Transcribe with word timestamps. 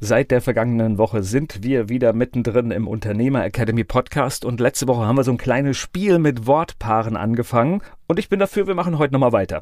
Seit 0.00 0.30
der 0.30 0.40
vergangenen 0.40 0.96
Woche 0.96 1.24
sind 1.24 1.64
wir 1.64 1.88
wieder 1.88 2.12
mittendrin 2.12 2.70
im 2.70 2.86
Unternehmer 2.86 3.44
Academy 3.44 3.82
Podcast 3.82 4.44
und 4.44 4.60
letzte 4.60 4.86
Woche 4.86 5.04
haben 5.04 5.16
wir 5.16 5.24
so 5.24 5.32
ein 5.32 5.38
kleines 5.38 5.76
Spiel 5.76 6.20
mit 6.20 6.46
Wortpaaren 6.46 7.16
angefangen 7.16 7.82
und 8.06 8.20
ich 8.20 8.28
bin 8.28 8.38
dafür, 8.38 8.68
wir 8.68 8.76
machen 8.76 8.98
heute 8.98 9.12
nochmal 9.12 9.32
weiter. 9.32 9.60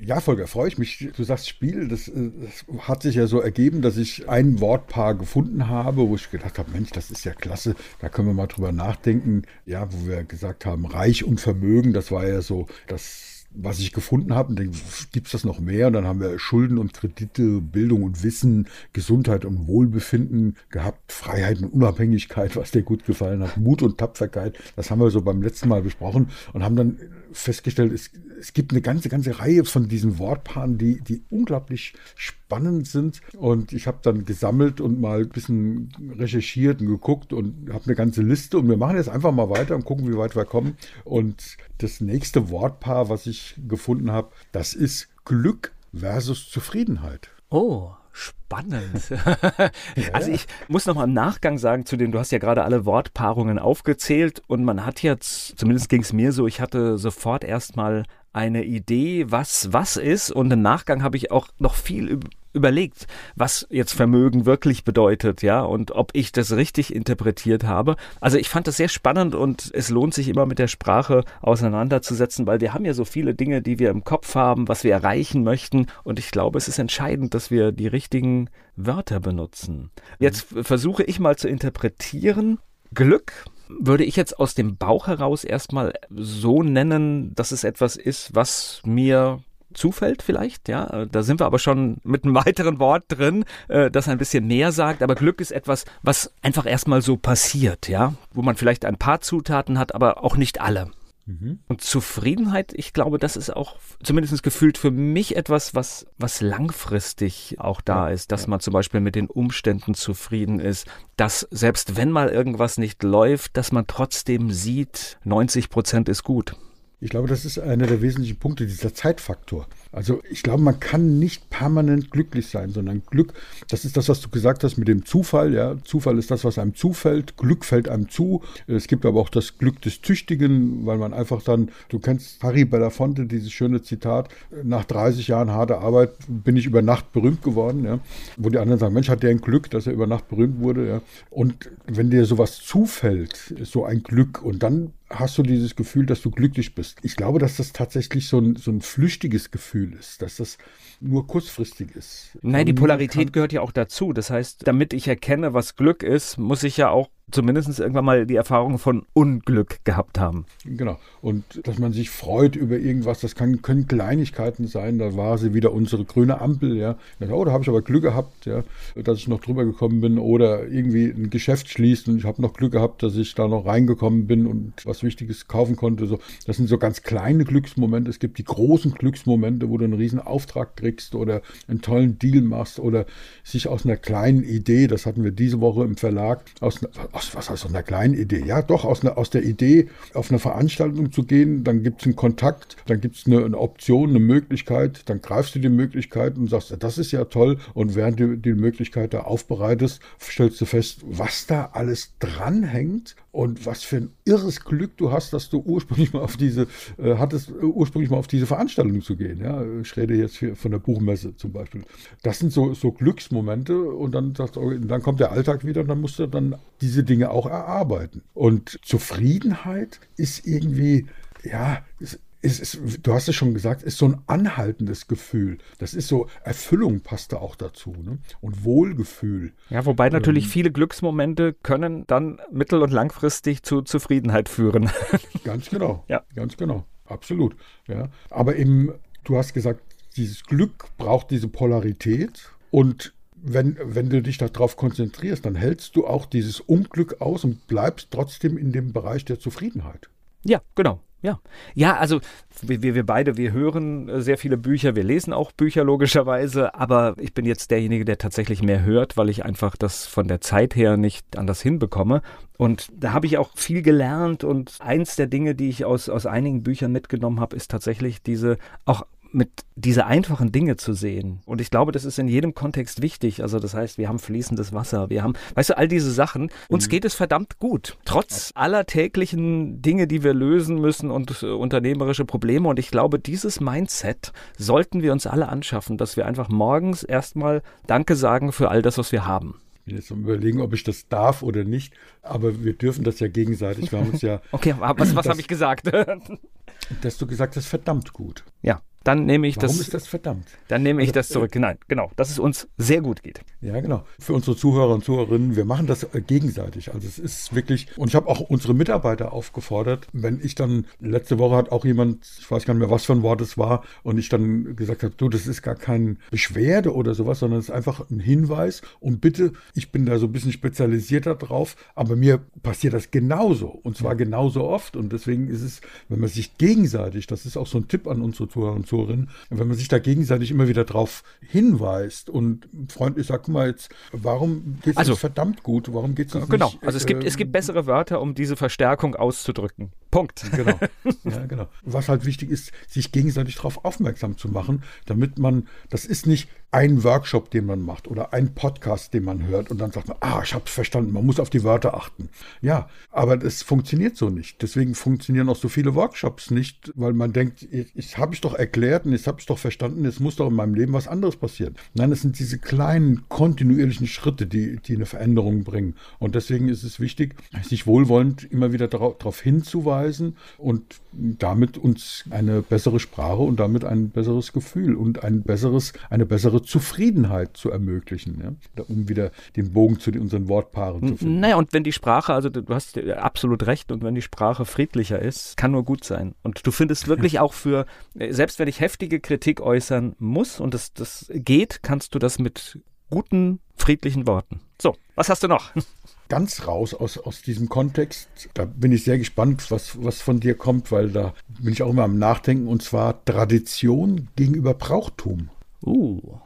Ja, 0.00 0.20
Volker, 0.20 0.46
freue 0.46 0.68
ich 0.68 0.78
mich. 0.78 1.10
Du 1.14 1.22
sagst 1.22 1.50
Spiel, 1.50 1.86
das, 1.88 2.08
äh, 2.08 2.30
das, 2.40 2.64
hat 2.88 3.02
sich 3.02 3.16
ja 3.16 3.26
so 3.26 3.40
ergeben, 3.40 3.82
dass 3.82 3.98
ich 3.98 4.26
ein 4.26 4.58
Wortpaar 4.60 5.16
gefunden 5.16 5.68
habe, 5.68 6.08
wo 6.08 6.14
ich 6.14 6.30
gedacht 6.30 6.58
habe, 6.58 6.70
Mensch, 6.70 6.90
das 6.90 7.10
ist 7.10 7.24
ja 7.24 7.34
klasse, 7.34 7.76
da 8.00 8.08
können 8.08 8.28
wir 8.28 8.34
mal 8.34 8.46
drüber 8.46 8.72
nachdenken. 8.72 9.42
Ja, 9.66 9.86
wo 9.92 10.08
wir 10.08 10.24
gesagt 10.24 10.64
haben, 10.64 10.86
Reich 10.86 11.24
und 11.24 11.42
Vermögen, 11.42 11.92
das 11.92 12.10
war 12.10 12.26
ja 12.26 12.40
so 12.40 12.66
das 12.88 13.33
was 13.54 13.78
ich 13.78 13.92
gefunden 13.92 14.34
habe, 14.34 14.50
und 14.50 14.58
dann 14.58 14.72
gibt 15.12 15.26
es 15.26 15.32
das 15.32 15.44
noch 15.44 15.60
mehr. 15.60 15.86
Und 15.86 15.94
dann 15.94 16.06
haben 16.06 16.20
wir 16.20 16.38
Schulden 16.38 16.78
und 16.78 16.92
Kredite, 16.92 17.60
Bildung 17.60 18.02
und 18.02 18.22
Wissen, 18.22 18.68
Gesundheit 18.92 19.44
und 19.44 19.66
Wohlbefinden 19.68 20.56
gehabt, 20.70 21.12
Freiheit 21.12 21.62
und 21.62 21.72
Unabhängigkeit, 21.72 22.56
was 22.56 22.72
dir 22.72 22.82
gut 22.82 23.04
gefallen 23.04 23.42
hat, 23.42 23.56
Mut 23.56 23.82
und 23.82 23.98
Tapferkeit. 23.98 24.58
Das 24.76 24.90
haben 24.90 25.00
wir 25.00 25.10
so 25.10 25.22
beim 25.22 25.42
letzten 25.42 25.68
Mal 25.68 25.82
besprochen 25.82 26.28
und 26.52 26.64
haben 26.64 26.76
dann 26.76 26.98
festgestellt, 27.34 27.92
es, 27.92 28.10
es 28.38 28.52
gibt 28.52 28.72
eine 28.72 28.80
ganze, 28.80 29.08
ganze 29.08 29.38
Reihe 29.38 29.64
von 29.64 29.88
diesen 29.88 30.18
Wortpaaren, 30.18 30.78
die, 30.78 31.00
die 31.00 31.22
unglaublich 31.30 31.94
spannend 32.14 32.86
sind. 32.86 33.20
Und 33.36 33.72
ich 33.72 33.86
habe 33.86 33.98
dann 34.02 34.24
gesammelt 34.24 34.80
und 34.80 35.00
mal 35.00 35.20
ein 35.20 35.28
bisschen 35.28 35.92
recherchiert 36.16 36.80
und 36.80 36.86
geguckt 36.86 37.32
und 37.32 37.70
habe 37.72 37.84
eine 37.86 37.94
ganze 37.94 38.22
Liste. 38.22 38.58
Und 38.58 38.68
wir 38.68 38.76
machen 38.76 38.96
jetzt 38.96 39.08
einfach 39.08 39.32
mal 39.32 39.50
weiter 39.50 39.74
und 39.74 39.84
gucken, 39.84 40.08
wie 40.08 40.16
weit 40.16 40.36
wir 40.36 40.44
kommen. 40.44 40.76
Und 41.04 41.56
das 41.78 42.00
nächste 42.00 42.48
Wortpaar, 42.50 43.08
was 43.08 43.26
ich 43.26 43.56
gefunden 43.68 44.10
habe, 44.10 44.30
das 44.52 44.74
ist 44.74 45.08
Glück 45.24 45.72
versus 45.92 46.48
Zufriedenheit. 46.48 47.30
Oh, 47.50 47.90
Spannend. 48.16 49.10
also 50.12 50.30
ich 50.30 50.46
muss 50.68 50.86
noch 50.86 50.94
mal 50.94 51.04
im 51.04 51.12
Nachgang 51.12 51.58
sagen 51.58 51.84
zu 51.84 51.96
dem, 51.96 52.12
du 52.12 52.20
hast 52.20 52.30
ja 52.30 52.38
gerade 52.38 52.62
alle 52.62 52.84
Wortpaarungen 52.86 53.58
aufgezählt 53.58 54.40
und 54.46 54.62
man 54.62 54.86
hat 54.86 55.02
jetzt, 55.02 55.58
zumindest 55.58 55.88
ging 55.88 56.02
es 56.02 56.12
mir 56.12 56.30
so, 56.30 56.46
ich 56.46 56.60
hatte 56.60 56.96
sofort 56.96 57.42
erstmal 57.42 58.04
eine 58.34 58.64
Idee, 58.64 59.26
was 59.30 59.72
was 59.72 59.96
ist 59.96 60.30
und 60.30 60.52
im 60.52 60.62
Nachgang 60.62 61.02
habe 61.02 61.16
ich 61.16 61.30
auch 61.30 61.48
noch 61.58 61.74
viel 61.74 62.20
überlegt, 62.54 63.06
was 63.34 63.66
jetzt 63.68 63.92
Vermögen 63.92 64.46
wirklich 64.46 64.84
bedeutet, 64.84 65.42
ja, 65.42 65.62
und 65.62 65.90
ob 65.90 66.10
ich 66.14 66.32
das 66.32 66.52
richtig 66.52 66.94
interpretiert 66.94 67.64
habe. 67.64 67.96
Also 68.20 68.38
ich 68.38 68.48
fand 68.48 68.66
das 68.66 68.76
sehr 68.76 68.88
spannend 68.88 69.34
und 69.34 69.70
es 69.74 69.90
lohnt 69.90 70.14
sich 70.14 70.28
immer 70.28 70.46
mit 70.46 70.58
der 70.58 70.68
Sprache 70.68 71.24
auseinanderzusetzen, 71.42 72.46
weil 72.46 72.60
wir 72.60 72.72
haben 72.72 72.84
ja 72.84 72.94
so 72.94 73.04
viele 73.04 73.34
Dinge, 73.34 73.60
die 73.60 73.78
wir 73.78 73.90
im 73.90 74.04
Kopf 74.04 74.34
haben, 74.36 74.68
was 74.68 74.84
wir 74.84 74.92
erreichen 74.92 75.42
möchten 75.42 75.86
und 76.04 76.18
ich 76.18 76.30
glaube, 76.30 76.56
es 76.56 76.68
ist 76.68 76.78
entscheidend, 76.78 77.34
dass 77.34 77.50
wir 77.50 77.72
die 77.72 77.88
richtigen 77.88 78.48
Wörter 78.76 79.20
benutzen. 79.20 79.90
Jetzt 80.18 80.46
versuche 80.62 81.02
ich 81.02 81.18
mal 81.18 81.36
zu 81.36 81.48
interpretieren. 81.48 82.58
Glück 82.94 83.44
würde 83.68 84.04
ich 84.04 84.16
jetzt 84.16 84.38
aus 84.38 84.54
dem 84.54 84.76
Bauch 84.76 85.06
heraus 85.06 85.44
erstmal 85.44 85.94
so 86.10 86.62
nennen, 86.62 87.34
dass 87.34 87.52
es 87.52 87.64
etwas 87.64 87.96
ist, 87.96 88.34
was 88.34 88.82
mir 88.84 89.40
zufällt 89.74 90.22
vielleicht, 90.22 90.68
ja. 90.68 91.06
Da 91.06 91.22
sind 91.22 91.40
wir 91.40 91.46
aber 91.46 91.58
schon 91.58 91.98
mit 92.04 92.24
einem 92.24 92.34
weiteren 92.46 92.78
Wort 92.78 93.04
drin, 93.08 93.44
äh, 93.68 93.90
das 93.90 94.08
ein 94.08 94.18
bisschen 94.18 94.46
mehr 94.46 94.72
sagt. 94.72 95.02
Aber 95.02 95.14
Glück 95.14 95.40
ist 95.40 95.50
etwas, 95.50 95.84
was 96.02 96.32
einfach 96.42 96.66
erstmal 96.66 97.02
so 97.02 97.16
passiert, 97.16 97.88
ja. 97.88 98.14
Wo 98.32 98.42
man 98.42 98.56
vielleicht 98.56 98.84
ein 98.84 98.96
paar 98.96 99.20
Zutaten 99.20 99.78
hat, 99.78 99.94
aber 99.94 100.22
auch 100.24 100.36
nicht 100.36 100.60
alle. 100.60 100.90
Mhm. 101.26 101.60
Und 101.68 101.80
Zufriedenheit, 101.80 102.72
ich 102.74 102.92
glaube, 102.92 103.18
das 103.18 103.36
ist 103.36 103.54
auch 103.54 103.76
zumindest 104.02 104.42
gefühlt 104.42 104.76
für 104.76 104.90
mich 104.90 105.36
etwas, 105.36 105.74
was, 105.74 106.06
was 106.18 106.40
langfristig 106.40 107.56
auch 107.58 107.80
da 107.80 108.08
ja, 108.08 108.14
ist, 108.14 108.30
dass 108.32 108.42
ja. 108.42 108.50
man 108.50 108.60
zum 108.60 108.72
Beispiel 108.72 109.00
mit 109.00 109.14
den 109.14 109.28
Umständen 109.28 109.94
zufrieden 109.94 110.60
ist, 110.60 110.86
dass 111.16 111.46
selbst 111.50 111.96
wenn 111.96 112.10
mal 112.10 112.28
irgendwas 112.28 112.76
nicht 112.78 113.02
läuft, 113.02 113.56
dass 113.56 113.72
man 113.72 113.86
trotzdem 113.86 114.50
sieht, 114.50 115.18
90 115.24 115.70
Prozent 115.70 116.08
ist 116.08 116.24
gut. 116.24 116.56
Ich 117.00 117.10
glaube, 117.10 117.28
das 117.28 117.44
ist 117.44 117.58
einer 117.58 117.86
der 117.86 118.00
wesentlichen 118.00 118.38
Punkte, 118.38 118.66
dieser 118.66 118.94
Zeitfaktor. 118.94 119.66
Also 119.94 120.20
ich 120.28 120.42
glaube, 120.42 120.62
man 120.62 120.80
kann 120.80 121.18
nicht 121.18 121.50
permanent 121.50 122.10
glücklich 122.10 122.48
sein, 122.48 122.70
sondern 122.70 123.02
Glück, 123.06 123.32
das 123.68 123.84
ist 123.84 123.96
das, 123.96 124.08
was 124.08 124.20
du 124.20 124.28
gesagt 124.28 124.64
hast 124.64 124.76
mit 124.76 124.88
dem 124.88 125.04
Zufall. 125.04 125.54
Ja, 125.54 125.76
Zufall 125.84 126.18
ist 126.18 126.30
das, 126.30 126.44
was 126.44 126.58
einem 126.58 126.74
zufällt. 126.74 127.36
Glück 127.36 127.64
fällt 127.64 127.88
einem 127.88 128.08
zu. 128.08 128.42
Es 128.66 128.88
gibt 128.88 129.06
aber 129.06 129.20
auch 129.20 129.28
das 129.28 129.58
Glück 129.58 129.80
des 129.82 130.00
Tüchtigen, 130.00 130.84
weil 130.84 130.98
man 130.98 131.14
einfach 131.14 131.42
dann, 131.42 131.70
du 131.88 132.00
kennst 132.00 132.42
Harry 132.42 132.64
Belafonte, 132.64 133.26
dieses 133.26 133.52
schöne 133.52 133.82
Zitat, 133.82 134.28
nach 134.62 134.84
30 134.84 135.28
Jahren 135.28 135.50
harter 135.50 135.80
Arbeit 135.80 136.10
bin 136.28 136.56
ich 136.56 136.66
über 136.66 136.82
Nacht 136.82 137.12
berühmt 137.12 137.42
geworden. 137.42 137.84
Ja, 137.84 138.00
wo 138.36 138.48
die 138.48 138.58
anderen 138.58 138.80
sagen, 138.80 138.94
Mensch, 138.94 139.08
hat 139.08 139.22
der 139.22 139.30
ein 139.30 139.40
Glück, 139.40 139.70
dass 139.70 139.86
er 139.86 139.92
über 139.92 140.06
Nacht 140.06 140.28
berühmt 140.28 140.60
wurde. 140.60 140.88
Ja. 140.88 141.00
Und 141.30 141.70
wenn 141.86 142.10
dir 142.10 142.24
sowas 142.24 142.56
zufällt, 142.56 143.52
ist 143.52 143.72
so 143.72 143.84
ein 143.84 144.02
Glück 144.02 144.42
und 144.42 144.62
dann 144.62 144.92
hast 145.10 145.38
du 145.38 145.42
dieses 145.42 145.76
Gefühl, 145.76 146.06
dass 146.06 146.22
du 146.22 146.30
glücklich 146.30 146.74
bist. 146.74 146.98
Ich 147.02 147.16
glaube, 147.16 147.38
dass 147.38 147.56
das 147.56 147.72
tatsächlich 147.72 148.28
so 148.28 148.38
ein, 148.38 148.56
so 148.56 148.70
ein 148.70 148.80
flüchtiges 148.80 149.50
Gefühl 149.50 149.83
ist, 149.92 150.22
dass 150.22 150.36
das 150.36 150.58
nur 151.00 151.26
kurzfristig 151.26 151.94
ist. 151.94 152.38
Nein, 152.42 152.66
die 152.66 152.72
Polarität 152.72 153.32
gehört 153.32 153.52
ja 153.52 153.60
auch 153.60 153.72
dazu. 153.72 154.12
Das 154.12 154.30
heißt, 154.30 154.66
damit 154.66 154.92
ich 154.92 155.06
erkenne, 155.08 155.54
was 155.54 155.76
Glück 155.76 156.02
ist, 156.02 156.38
muss 156.38 156.62
ich 156.62 156.76
ja 156.76 156.90
auch 156.90 157.10
zumindest 157.30 157.78
irgendwann 157.78 158.04
mal 158.04 158.26
die 158.26 158.36
Erfahrung 158.36 158.78
von 158.78 159.06
Unglück 159.12 159.84
gehabt 159.84 160.18
haben. 160.18 160.46
Genau. 160.64 160.98
Und 161.20 161.44
dass 161.66 161.78
man 161.78 161.92
sich 161.92 162.10
freut 162.10 162.54
über 162.54 162.78
irgendwas, 162.78 163.20
das 163.20 163.34
kann, 163.34 163.62
können 163.62 163.88
Kleinigkeiten 163.88 164.66
sein. 164.66 164.98
Da 164.98 165.16
war 165.16 165.38
sie 165.38 165.54
wieder 165.54 165.72
unsere 165.72 166.04
grüne 166.04 166.40
Ampel, 166.40 166.76
ja. 166.76 166.96
Oh, 167.30 167.44
da 167.44 167.52
habe 167.52 167.62
ich 167.62 167.68
aber 167.68 167.82
Glück 167.82 168.02
gehabt, 168.02 168.46
ja, 168.46 168.62
dass 169.02 169.18
ich 169.18 169.28
noch 169.28 169.40
drüber 169.40 169.64
gekommen 169.64 170.00
bin. 170.00 170.18
Oder 170.18 170.68
irgendwie 170.68 171.06
ein 171.06 171.30
Geschäft 171.30 171.68
schließt 171.68 172.08
und 172.08 172.18
ich 172.18 172.24
habe 172.24 172.42
noch 172.42 172.52
Glück 172.52 172.72
gehabt, 172.72 173.02
dass 173.02 173.16
ich 173.16 173.34
da 173.34 173.48
noch 173.48 173.66
reingekommen 173.66 174.26
bin 174.26 174.46
und 174.46 174.84
was 174.84 175.02
Wichtiges 175.02 175.48
kaufen 175.48 175.76
konnte. 175.76 176.06
So, 176.06 176.18
das 176.46 176.56
sind 176.56 176.68
so 176.68 176.78
ganz 176.78 177.02
kleine 177.02 177.44
Glücksmomente. 177.44 178.10
Es 178.10 178.18
gibt 178.18 178.38
die 178.38 178.44
großen 178.44 178.92
Glücksmomente, 178.92 179.68
wo 179.70 179.78
du 179.78 179.84
einen 179.84 179.94
riesen 179.94 180.20
Auftrag 180.20 180.76
kriegst 180.76 181.14
oder 181.14 181.42
einen 181.68 181.80
tollen 181.80 182.18
Deal 182.18 182.42
machst 182.42 182.78
oder 182.78 183.06
sich 183.42 183.68
aus 183.68 183.84
einer 183.84 183.96
kleinen 183.96 184.44
Idee, 184.44 184.86
das 184.86 185.06
hatten 185.06 185.24
wir 185.24 185.30
diese 185.30 185.60
Woche 185.60 185.84
im 185.84 185.96
Verlag, 185.96 186.44
aus, 186.60 186.80
aus 187.14 187.34
was 187.34 187.50
aus 187.50 187.64
einer 187.66 187.82
kleinen 187.82 188.14
Idee, 188.14 188.44
ja 188.44 188.62
doch, 188.62 188.84
aus, 188.84 189.02
einer, 189.02 189.16
aus 189.16 189.30
der 189.30 189.44
Idee, 189.44 189.88
auf 190.14 190.30
eine 190.30 190.38
Veranstaltung 190.38 191.12
zu 191.12 191.24
gehen, 191.24 191.64
dann 191.64 191.82
gibt 191.82 192.00
es 192.00 192.06
einen 192.06 192.16
Kontakt, 192.16 192.76
dann 192.86 193.00
gibt 193.00 193.16
es 193.16 193.26
eine, 193.26 193.44
eine, 193.44 193.58
Option, 193.58 194.10
eine 194.10 194.18
Möglichkeit, 194.18 195.08
dann 195.08 195.20
greifst 195.20 195.54
du 195.54 195.60
die 195.60 195.68
Möglichkeit 195.68 196.36
und 196.36 196.48
sagst, 196.48 196.74
das 196.78 196.98
ist 196.98 197.12
ja 197.12 197.24
toll 197.24 197.58
und 197.72 197.94
während 197.94 198.18
du 198.18 198.36
die 198.36 198.54
Möglichkeit 198.54 199.14
da 199.14 199.20
aufbereitest, 199.20 200.00
stellst 200.20 200.60
du 200.60 200.64
fest, 200.64 201.02
was 201.04 201.46
da 201.46 201.70
alles 201.72 202.14
dranhängt 202.18 203.14
und 203.30 203.66
was 203.66 203.82
für 203.82 203.96
ein 203.96 204.10
irres 204.24 204.64
Glück 204.64 204.96
du 204.96 205.10
hast, 205.10 205.32
dass 205.32 205.50
du 205.50 205.58
ursprünglich 205.58 206.12
mal 206.12 206.20
auf 206.20 206.36
diese, 206.36 206.68
äh, 206.98 207.16
hattest, 207.16 207.50
äh, 207.50 207.64
ursprünglich 207.64 208.10
mal 208.10 208.16
auf 208.16 208.28
diese 208.28 208.46
Veranstaltung 208.46 209.02
zu 209.02 209.16
gehen. 209.16 209.40
Ja? 209.40 209.64
Ich 209.82 209.96
rede 209.96 210.14
jetzt 210.14 210.36
hier 210.36 210.54
von 210.54 210.70
der 210.70 210.78
Buchmesse 210.78 211.36
zum 211.36 211.52
Beispiel. 211.52 211.82
Das 212.22 212.38
sind 212.38 212.52
so, 212.52 212.74
so 212.74 212.92
Glücksmomente 212.92 213.76
und 213.82 214.14
dann, 214.14 214.34
du, 214.34 214.78
dann 214.78 215.02
kommt 215.02 215.20
der 215.20 215.32
Alltag 215.32 215.64
wieder 215.64 215.80
und 215.80 215.88
dann 215.88 216.00
musst 216.00 216.18
du 216.18 216.26
dann 216.26 216.56
diese 216.80 217.03
Dinge 217.04 217.30
auch 217.30 217.46
erarbeiten. 217.46 218.22
Und 218.34 218.78
Zufriedenheit 218.82 220.00
ist 220.16 220.46
irgendwie, 220.46 221.06
ja, 221.42 221.84
ist, 221.98 222.20
ist, 222.44 222.60
ist, 222.60 223.06
du 223.06 223.14
hast 223.14 223.26
es 223.28 223.34
schon 223.34 223.54
gesagt, 223.54 223.82
ist 223.82 223.96
so 223.96 224.06
ein 224.06 224.18
anhaltendes 224.26 225.08
Gefühl. 225.08 225.58
Das 225.78 225.94
ist 225.94 226.08
so, 226.08 226.28
Erfüllung 226.44 227.00
passt 227.00 227.32
da 227.32 227.38
auch 227.38 227.56
dazu. 227.56 227.96
Ne? 228.02 228.18
Und 228.42 228.64
Wohlgefühl. 228.64 229.52
Ja, 229.70 229.86
wobei 229.86 230.10
natürlich 230.10 230.44
ähm, 230.44 230.50
viele 230.50 230.70
Glücksmomente 230.70 231.54
können 231.54 232.06
dann 232.06 232.40
mittel- 232.52 232.82
und 232.82 232.92
langfristig 232.92 233.62
zu 233.62 233.80
Zufriedenheit 233.80 234.50
führen. 234.50 234.90
Ganz 235.44 235.70
genau. 235.70 236.04
ja. 236.08 236.22
Ganz 236.34 236.56
genau. 236.58 236.84
Absolut. 237.06 237.56
Ja. 237.88 238.08
Aber 238.30 238.56
eben, 238.56 238.92
du 239.24 239.36
hast 239.38 239.54
gesagt, 239.54 239.80
dieses 240.16 240.44
Glück 240.44 240.86
braucht 240.98 241.30
diese 241.30 241.48
Polarität 241.48 242.50
und 242.70 243.13
wenn, 243.46 243.76
wenn 243.82 244.08
du 244.08 244.22
dich 244.22 244.38
darauf 244.38 244.76
konzentrierst, 244.76 245.44
dann 245.44 245.54
hältst 245.54 245.96
du 245.96 246.06
auch 246.06 246.26
dieses 246.26 246.60
Unglück 246.60 247.20
aus 247.20 247.44
und 247.44 247.66
bleibst 247.66 248.08
trotzdem 248.10 248.56
in 248.56 248.72
dem 248.72 248.92
Bereich 248.92 249.24
der 249.24 249.38
Zufriedenheit. 249.38 250.08
Ja, 250.44 250.60
genau. 250.74 251.00
Ja, 251.24 251.40
ja, 251.74 251.96
also 251.96 252.20
wir, 252.60 252.82
wir 252.82 253.06
beide, 253.06 253.38
wir 253.38 253.52
hören 253.52 254.10
äh, 254.10 254.20
sehr 254.20 254.36
viele 254.36 254.58
Bücher, 254.58 254.94
wir 254.94 255.04
lesen 255.04 255.32
auch 255.32 255.52
Bücher 255.52 255.82
logischerweise, 255.82 256.74
aber 256.74 257.14
ich 257.18 257.32
bin 257.32 257.46
jetzt 257.46 257.70
derjenige, 257.70 258.04
der 258.04 258.18
tatsächlich 258.18 258.62
mehr 258.62 258.84
hört, 258.84 259.16
weil 259.16 259.30
ich 259.30 259.42
einfach 259.42 259.74
das 259.74 260.04
von 260.04 260.28
der 260.28 260.42
Zeit 260.42 260.76
her 260.76 260.98
nicht 260.98 261.38
anders 261.38 261.62
hinbekomme. 261.62 262.20
Und 262.58 262.88
da 262.94 263.14
habe 263.14 263.24
ich 263.24 263.38
auch 263.38 263.48
viel 263.54 263.80
gelernt 263.80 264.44
und 264.44 264.76
eins 264.80 265.16
der 265.16 265.26
Dinge, 265.26 265.54
die 265.54 265.70
ich 265.70 265.86
aus, 265.86 266.10
aus 266.10 266.26
einigen 266.26 266.62
Büchern 266.62 266.92
mitgenommen 266.92 267.40
habe, 267.40 267.56
ist 267.56 267.70
tatsächlich 267.70 268.22
diese 268.22 268.58
auch 268.84 269.06
mit 269.34 269.50
diese 269.74 270.06
einfachen 270.06 270.52
Dinge 270.52 270.76
zu 270.76 270.92
sehen. 270.92 271.40
Und 271.44 271.60
ich 271.60 271.70
glaube, 271.70 271.90
das 271.90 272.04
ist 272.04 272.18
in 272.18 272.28
jedem 272.28 272.54
Kontext 272.54 273.02
wichtig. 273.02 273.42
Also 273.42 273.58
das 273.58 273.74
heißt, 273.74 273.98
wir 273.98 274.08
haben 274.08 274.20
fließendes 274.20 274.72
Wasser, 274.72 275.10
wir 275.10 275.22
haben, 275.22 275.34
weißt 275.56 275.70
du, 275.70 275.76
all 275.76 275.88
diese 275.88 276.12
Sachen. 276.12 276.50
Uns 276.68 276.86
mhm. 276.86 276.90
geht 276.90 277.04
es 277.04 277.14
verdammt 277.14 277.58
gut. 277.58 277.98
Trotz 278.04 278.52
aller 278.54 278.86
täglichen 278.86 279.82
Dinge, 279.82 280.06
die 280.06 280.22
wir 280.22 280.32
lösen 280.32 280.80
müssen 280.80 281.10
und 281.10 281.42
äh, 281.42 281.46
unternehmerische 281.46 282.24
Probleme. 282.24 282.68
Und 282.68 282.78
ich 282.78 282.90
glaube, 282.90 283.18
dieses 283.18 283.60
Mindset 283.60 284.32
sollten 284.56 285.02
wir 285.02 285.12
uns 285.12 285.26
alle 285.26 285.48
anschaffen, 285.48 285.98
dass 285.98 286.16
wir 286.16 286.26
einfach 286.26 286.48
morgens 286.48 287.02
erstmal 287.02 287.62
Danke 287.88 288.14
sagen 288.14 288.52
für 288.52 288.70
all 288.70 288.82
das, 288.82 288.98
was 288.98 289.10
wir 289.10 289.26
haben. 289.26 289.60
Ich 289.74 289.86
bin 289.86 289.96
jetzt 289.96 290.12
am 290.12 290.20
überlegen, 290.20 290.62
ob 290.62 290.72
ich 290.72 290.84
das 290.84 291.08
darf 291.08 291.42
oder 291.42 291.64
nicht, 291.64 291.92
aber 292.22 292.64
wir 292.64 292.72
dürfen 292.72 293.04
das 293.04 293.20
ja 293.20 293.28
gegenseitig. 293.28 293.90
Wir 293.90 293.98
haben 293.98 294.10
uns 294.10 294.22
ja. 294.22 294.40
okay, 294.52 294.74
was, 294.78 295.14
was 295.14 295.28
habe 295.28 295.40
ich 295.40 295.48
gesagt? 295.48 295.90
dass 297.02 297.18
du 297.18 297.26
gesagt 297.26 297.56
hast, 297.56 297.66
verdammt 297.66 298.12
gut. 298.12 298.44
Ja, 298.62 298.80
dann 299.04 299.26
nehme 299.26 299.46
ich 299.46 299.56
Warum 299.56 299.68
das. 299.68 299.72
Warum 299.72 299.82
ist 299.82 299.94
das 299.94 300.06
verdammt? 300.06 300.48
Dann 300.68 300.82
nehme 300.82 301.02
ich 301.02 301.08
also, 301.08 301.20
das 301.20 301.28
zurück. 301.28 301.54
Nein, 301.54 301.78
genau, 301.88 302.10
dass 302.16 302.30
es 302.30 302.38
uns 302.38 302.68
sehr 302.78 303.00
gut 303.00 303.22
geht. 303.22 303.40
Ja, 303.60 303.80
genau. 303.80 304.04
Für 304.18 304.32
unsere 304.32 304.56
Zuhörer 304.56 304.94
und 304.94 305.04
Zuhörerinnen, 305.04 305.56
wir 305.56 305.64
machen 305.64 305.86
das 305.86 306.04
äh, 306.04 306.20
gegenseitig. 306.20 306.92
Also 306.92 307.06
es 307.06 307.18
ist 307.18 307.54
wirklich, 307.54 307.86
und 307.96 308.08
ich 308.08 308.14
habe 308.14 308.28
auch 308.28 308.40
unsere 308.40 308.74
Mitarbeiter 308.74 309.32
aufgefordert, 309.32 310.08
wenn 310.12 310.40
ich 310.42 310.54
dann, 310.54 310.86
letzte 311.00 311.38
Woche 311.38 311.56
hat 311.56 311.70
auch 311.70 311.84
jemand, 311.84 312.26
ich 312.38 312.50
weiß 312.50 312.64
gar 312.64 312.74
nicht 312.74 312.80
mehr, 312.80 312.90
was 312.90 313.04
für 313.04 313.12
ein 313.12 313.22
Wort 313.22 313.40
es 313.40 313.58
war, 313.58 313.84
und 314.02 314.18
ich 314.18 314.28
dann 314.28 314.74
gesagt 314.76 315.02
habe, 315.02 315.14
du, 315.16 315.28
das 315.28 315.46
ist 315.46 315.62
gar 315.62 315.76
kein 315.76 316.18
Beschwerde 316.30 316.94
oder 316.94 317.14
sowas, 317.14 317.40
sondern 317.40 317.60
es 317.60 317.66
ist 317.66 317.74
einfach 317.74 318.08
ein 318.10 318.20
Hinweis. 318.20 318.82
Und 319.00 319.20
bitte, 319.20 319.52
ich 319.74 319.92
bin 319.92 320.06
da 320.06 320.18
so 320.18 320.26
ein 320.26 320.32
bisschen 320.32 320.52
spezialisierter 320.52 321.34
drauf, 321.34 321.76
aber 321.94 322.16
mir 322.16 322.40
passiert 322.62 322.94
das 322.94 323.10
genauso. 323.10 323.68
Und 323.68 323.96
zwar 323.96 324.16
genauso 324.16 324.64
oft. 324.64 324.96
Und 324.96 325.12
deswegen 325.12 325.48
ist 325.48 325.62
es, 325.62 325.80
wenn 326.08 326.20
man 326.20 326.28
sich 326.28 326.56
gegenseitig, 326.56 327.26
das 327.26 327.44
ist 327.44 327.56
auch 327.56 327.66
so 327.66 327.78
ein 327.78 327.88
Tipp 327.88 328.06
an 328.06 328.22
unsere 328.22 328.48
Zuhörer 328.48 328.72
und 328.74 328.86
Zuhörer, 328.86 328.93
Zuhörerin, 328.94 329.28
wenn 329.50 329.68
man 329.68 329.76
sich 329.76 329.88
da 329.88 329.98
gegenseitig 329.98 330.50
immer 330.50 330.68
wieder 330.68 330.84
drauf 330.84 331.22
hinweist 331.40 332.30
und 332.30 332.68
freundlich 332.88 333.26
sagt, 333.26 333.46
guck 333.46 333.54
mal 333.54 333.68
jetzt, 333.68 333.94
warum 334.12 334.78
geht 334.82 334.92
es 334.92 334.96
also, 334.96 335.16
verdammt 335.16 335.62
gut? 335.62 335.92
Warum 335.92 336.14
geht 336.14 336.34
es 336.34 336.48
Genau, 336.48 336.70
nicht, 336.70 336.82
also 336.82 336.96
es 336.96 337.06
gibt, 337.06 337.24
äh, 337.24 337.26
es 337.26 337.36
gibt 337.36 337.52
bessere 337.52 337.86
Wörter, 337.86 338.20
um 338.20 338.34
diese 338.34 338.56
Verstärkung 338.56 339.16
auszudrücken. 339.16 339.92
Punkt. 340.10 340.44
Genau. 340.54 340.78
ja, 341.24 341.46
genau. 341.46 341.68
Was 341.82 342.08
halt 342.08 342.24
wichtig 342.24 342.50
ist, 342.50 342.72
sich 342.86 343.10
gegenseitig 343.10 343.56
darauf 343.56 343.84
aufmerksam 343.84 344.38
zu 344.38 344.48
machen, 344.48 344.82
damit 345.06 345.38
man, 345.38 345.68
das 345.90 346.04
ist 346.04 346.26
nicht 346.26 346.48
ein 346.74 347.04
Workshop, 347.04 347.52
den 347.52 347.66
man 347.66 347.82
macht 347.82 348.08
oder 348.08 348.32
ein 348.32 348.52
Podcast, 348.52 349.14
den 349.14 349.22
man 349.22 349.46
hört 349.46 349.70
und 349.70 349.78
dann 349.78 349.92
sagt 349.92 350.08
man, 350.08 350.16
ah, 350.18 350.40
ich 350.42 350.54
habe 350.54 350.64
es 350.66 350.72
verstanden, 350.72 351.12
man 351.12 351.24
muss 351.24 351.38
auf 351.38 351.48
die 351.48 351.62
Wörter 351.62 351.94
achten. 351.94 352.30
Ja, 352.62 352.88
aber 353.12 353.36
das 353.36 353.62
funktioniert 353.62 354.16
so 354.16 354.28
nicht. 354.28 354.60
Deswegen 354.60 354.96
funktionieren 354.96 355.48
auch 355.48 355.56
so 355.56 355.68
viele 355.68 355.94
Workshops 355.94 356.50
nicht, 356.50 356.92
weil 356.96 357.12
man 357.12 357.32
denkt, 357.32 357.62
ich, 357.70 357.92
ich 357.94 358.18
habe 358.18 358.34
es 358.34 358.40
doch 358.40 358.54
erklärt 358.54 359.06
und 359.06 359.12
jetzt 359.12 359.28
habe 359.28 359.38
ich 359.38 359.46
doch 359.46 359.58
verstanden, 359.58 360.04
jetzt 360.04 360.18
muss 360.18 360.34
doch 360.34 360.48
in 360.48 360.54
meinem 360.54 360.74
Leben 360.74 360.92
was 360.92 361.06
anderes 361.06 361.36
passieren. 361.36 361.76
Nein, 361.94 362.10
es 362.10 362.22
sind 362.22 362.40
diese 362.40 362.58
kleinen, 362.58 363.28
kontinuierlichen 363.28 364.08
Schritte, 364.08 364.48
die, 364.48 364.78
die 364.78 364.96
eine 364.96 365.06
Veränderung 365.06 365.62
bringen. 365.62 365.94
Und 366.18 366.34
deswegen 366.34 366.68
ist 366.68 366.82
es 366.82 366.98
wichtig, 366.98 367.36
sich 367.62 367.86
wohlwollend 367.86 368.50
immer 368.50 368.72
wieder 368.72 368.88
darauf, 368.88 369.18
darauf 369.18 369.40
hinzuweisen 369.40 370.36
und 370.58 370.96
damit 371.12 371.78
uns 371.78 372.24
eine 372.30 372.62
bessere 372.62 372.98
Sprache 372.98 373.42
und 373.42 373.60
damit 373.60 373.84
ein 373.84 374.10
besseres 374.10 374.52
Gefühl 374.52 374.96
und 374.96 375.22
ein 375.22 375.42
besseres, 375.44 375.92
eine 376.10 376.26
bessere 376.26 376.63
Zufriedenheit 376.64 377.56
zu 377.56 377.70
ermöglichen, 377.70 378.40
ja? 378.42 378.84
um 378.88 379.08
wieder 379.08 379.30
den 379.56 379.72
Bogen 379.72 379.98
zu 380.00 380.10
unseren 380.12 380.48
Wortpaaren 380.48 381.08
zu 381.08 381.16
finden. 381.16 381.40
Naja, 381.40 381.56
und 381.56 381.72
wenn 381.72 381.84
die 381.84 381.92
Sprache, 381.92 382.32
also 382.32 382.48
du 382.48 382.74
hast 382.74 382.98
absolut 382.98 383.66
recht, 383.66 383.92
und 383.92 384.02
wenn 384.02 384.14
die 384.14 384.22
Sprache 384.22 384.64
friedlicher 384.64 385.20
ist, 385.20 385.56
kann 385.56 385.72
nur 385.72 385.84
gut 385.84 386.04
sein. 386.04 386.34
Und 386.42 386.66
du 386.66 386.70
findest 386.70 387.08
wirklich 387.08 387.38
auch 387.40 387.52
für, 387.52 387.86
selbst 388.14 388.58
wenn 388.58 388.68
ich 388.68 388.80
heftige 388.80 389.20
Kritik 389.20 389.60
äußern 389.60 390.14
muss 390.18 390.60
und 390.60 390.74
das, 390.74 390.92
das 390.92 391.30
geht, 391.30 391.82
kannst 391.82 392.14
du 392.14 392.18
das 392.18 392.38
mit 392.38 392.78
guten, 393.10 393.60
friedlichen 393.76 394.26
Worten. 394.26 394.60
So, 394.80 394.96
was 395.14 395.28
hast 395.28 395.42
du 395.42 395.48
noch? 395.48 395.72
ganz 396.28 396.66
raus 396.66 396.94
aus, 396.94 397.18
aus 397.18 397.42
diesem 397.42 397.68
Kontext. 397.68 398.28
Da 398.54 398.64
bin 398.64 398.92
ich 398.92 399.04
sehr 399.04 399.18
gespannt, 399.18 399.70
was, 399.70 400.02
was 400.02 400.20
von 400.20 400.40
dir 400.40 400.56
kommt, 400.56 400.90
weil 400.90 401.10
da 401.10 401.34
bin 401.60 401.72
ich 401.72 401.82
auch 401.82 401.90
immer 401.90 402.04
am 402.04 402.18
Nachdenken, 402.18 402.66
und 402.66 402.82
zwar 402.82 403.24
Tradition 403.24 404.28
gegenüber 404.36 404.74
Brauchtum. 404.74 405.50
Uh. 405.84 406.38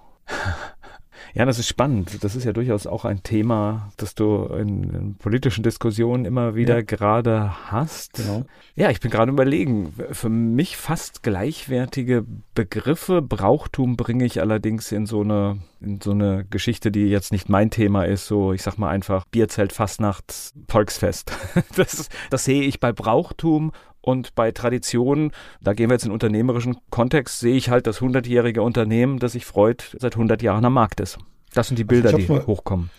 Ja, 1.35 1.45
das 1.45 1.59
ist 1.59 1.69
spannend. 1.69 2.25
Das 2.25 2.35
ist 2.35 2.45
ja 2.45 2.53
durchaus 2.53 2.87
auch 2.87 3.05
ein 3.05 3.23
Thema, 3.23 3.93
das 3.97 4.15
du 4.15 4.45
in, 4.47 4.91
in 4.95 5.15
politischen 5.17 5.63
Diskussionen 5.63 6.25
immer 6.25 6.55
wieder 6.55 6.77
ja. 6.77 6.83
gerade 6.83 7.71
hast. 7.71 8.15
Genau. 8.15 8.45
Ja, 8.75 8.91
ich 8.91 9.01
bin 9.01 9.11
gerade 9.11 9.31
überlegen. 9.31 9.93
Für 10.11 10.29
mich 10.29 10.77
fast 10.77 11.23
gleichwertige 11.23 12.25
Begriffe. 12.55 13.23
Brauchtum 13.23 13.97
bringe 13.97 14.25
ich 14.25 14.41
allerdings 14.41 14.91
in 14.91 15.07
so 15.07 15.21
eine, 15.21 15.59
in 15.81 16.01
so 16.01 16.13
eine 16.13 16.45
Geschichte, 16.49 16.91
die 16.91 17.07
jetzt 17.07 17.31
nicht 17.31 17.49
mein 17.49 17.71
Thema 17.71 18.05
ist. 18.05 18.27
So, 18.27 18.53
ich 18.53 18.63
sag 18.63 18.79
mal 18.79 18.91
einfach 18.91 19.25
Bierzelt, 19.27 19.73
Fastnacht, 19.73 20.53
Volksfest. 20.69 21.33
Das, 21.77 22.09
das 22.31 22.45
sehe 22.45 22.63
ich 22.63 22.81
bei 22.81 22.93
Brauchtum 22.93 23.73
und 24.01 24.35
bei 24.35 24.53
Traditionen, 24.53 25.33
da 25.61 25.75
gehen 25.75 25.91
wir 25.91 25.95
jetzt 25.95 26.05
in 26.05 26.11
den 26.11 26.15
unternehmerischen 26.15 26.77
Kontext, 26.91 27.41
sehe 27.41 27.57
ich 27.57 27.71
halt 27.71 27.87
das 27.87 28.01
100-jährige 28.01 28.63
Unternehmen, 28.63 29.19
das 29.19 29.33
sich 29.33 29.45
freut, 29.45 29.97
seit 29.99 30.15
100 30.15 30.43
Jahren 30.43 30.65
am 30.65 30.75
Markt 30.75 31.01
ist. 31.01 31.19
Das 31.55 31.69
sind 31.69 31.79
die 31.79 31.85
Bilder, 31.85 32.15
also 32.15 32.19
die 32.19 32.29
hochkommen. 32.29 32.91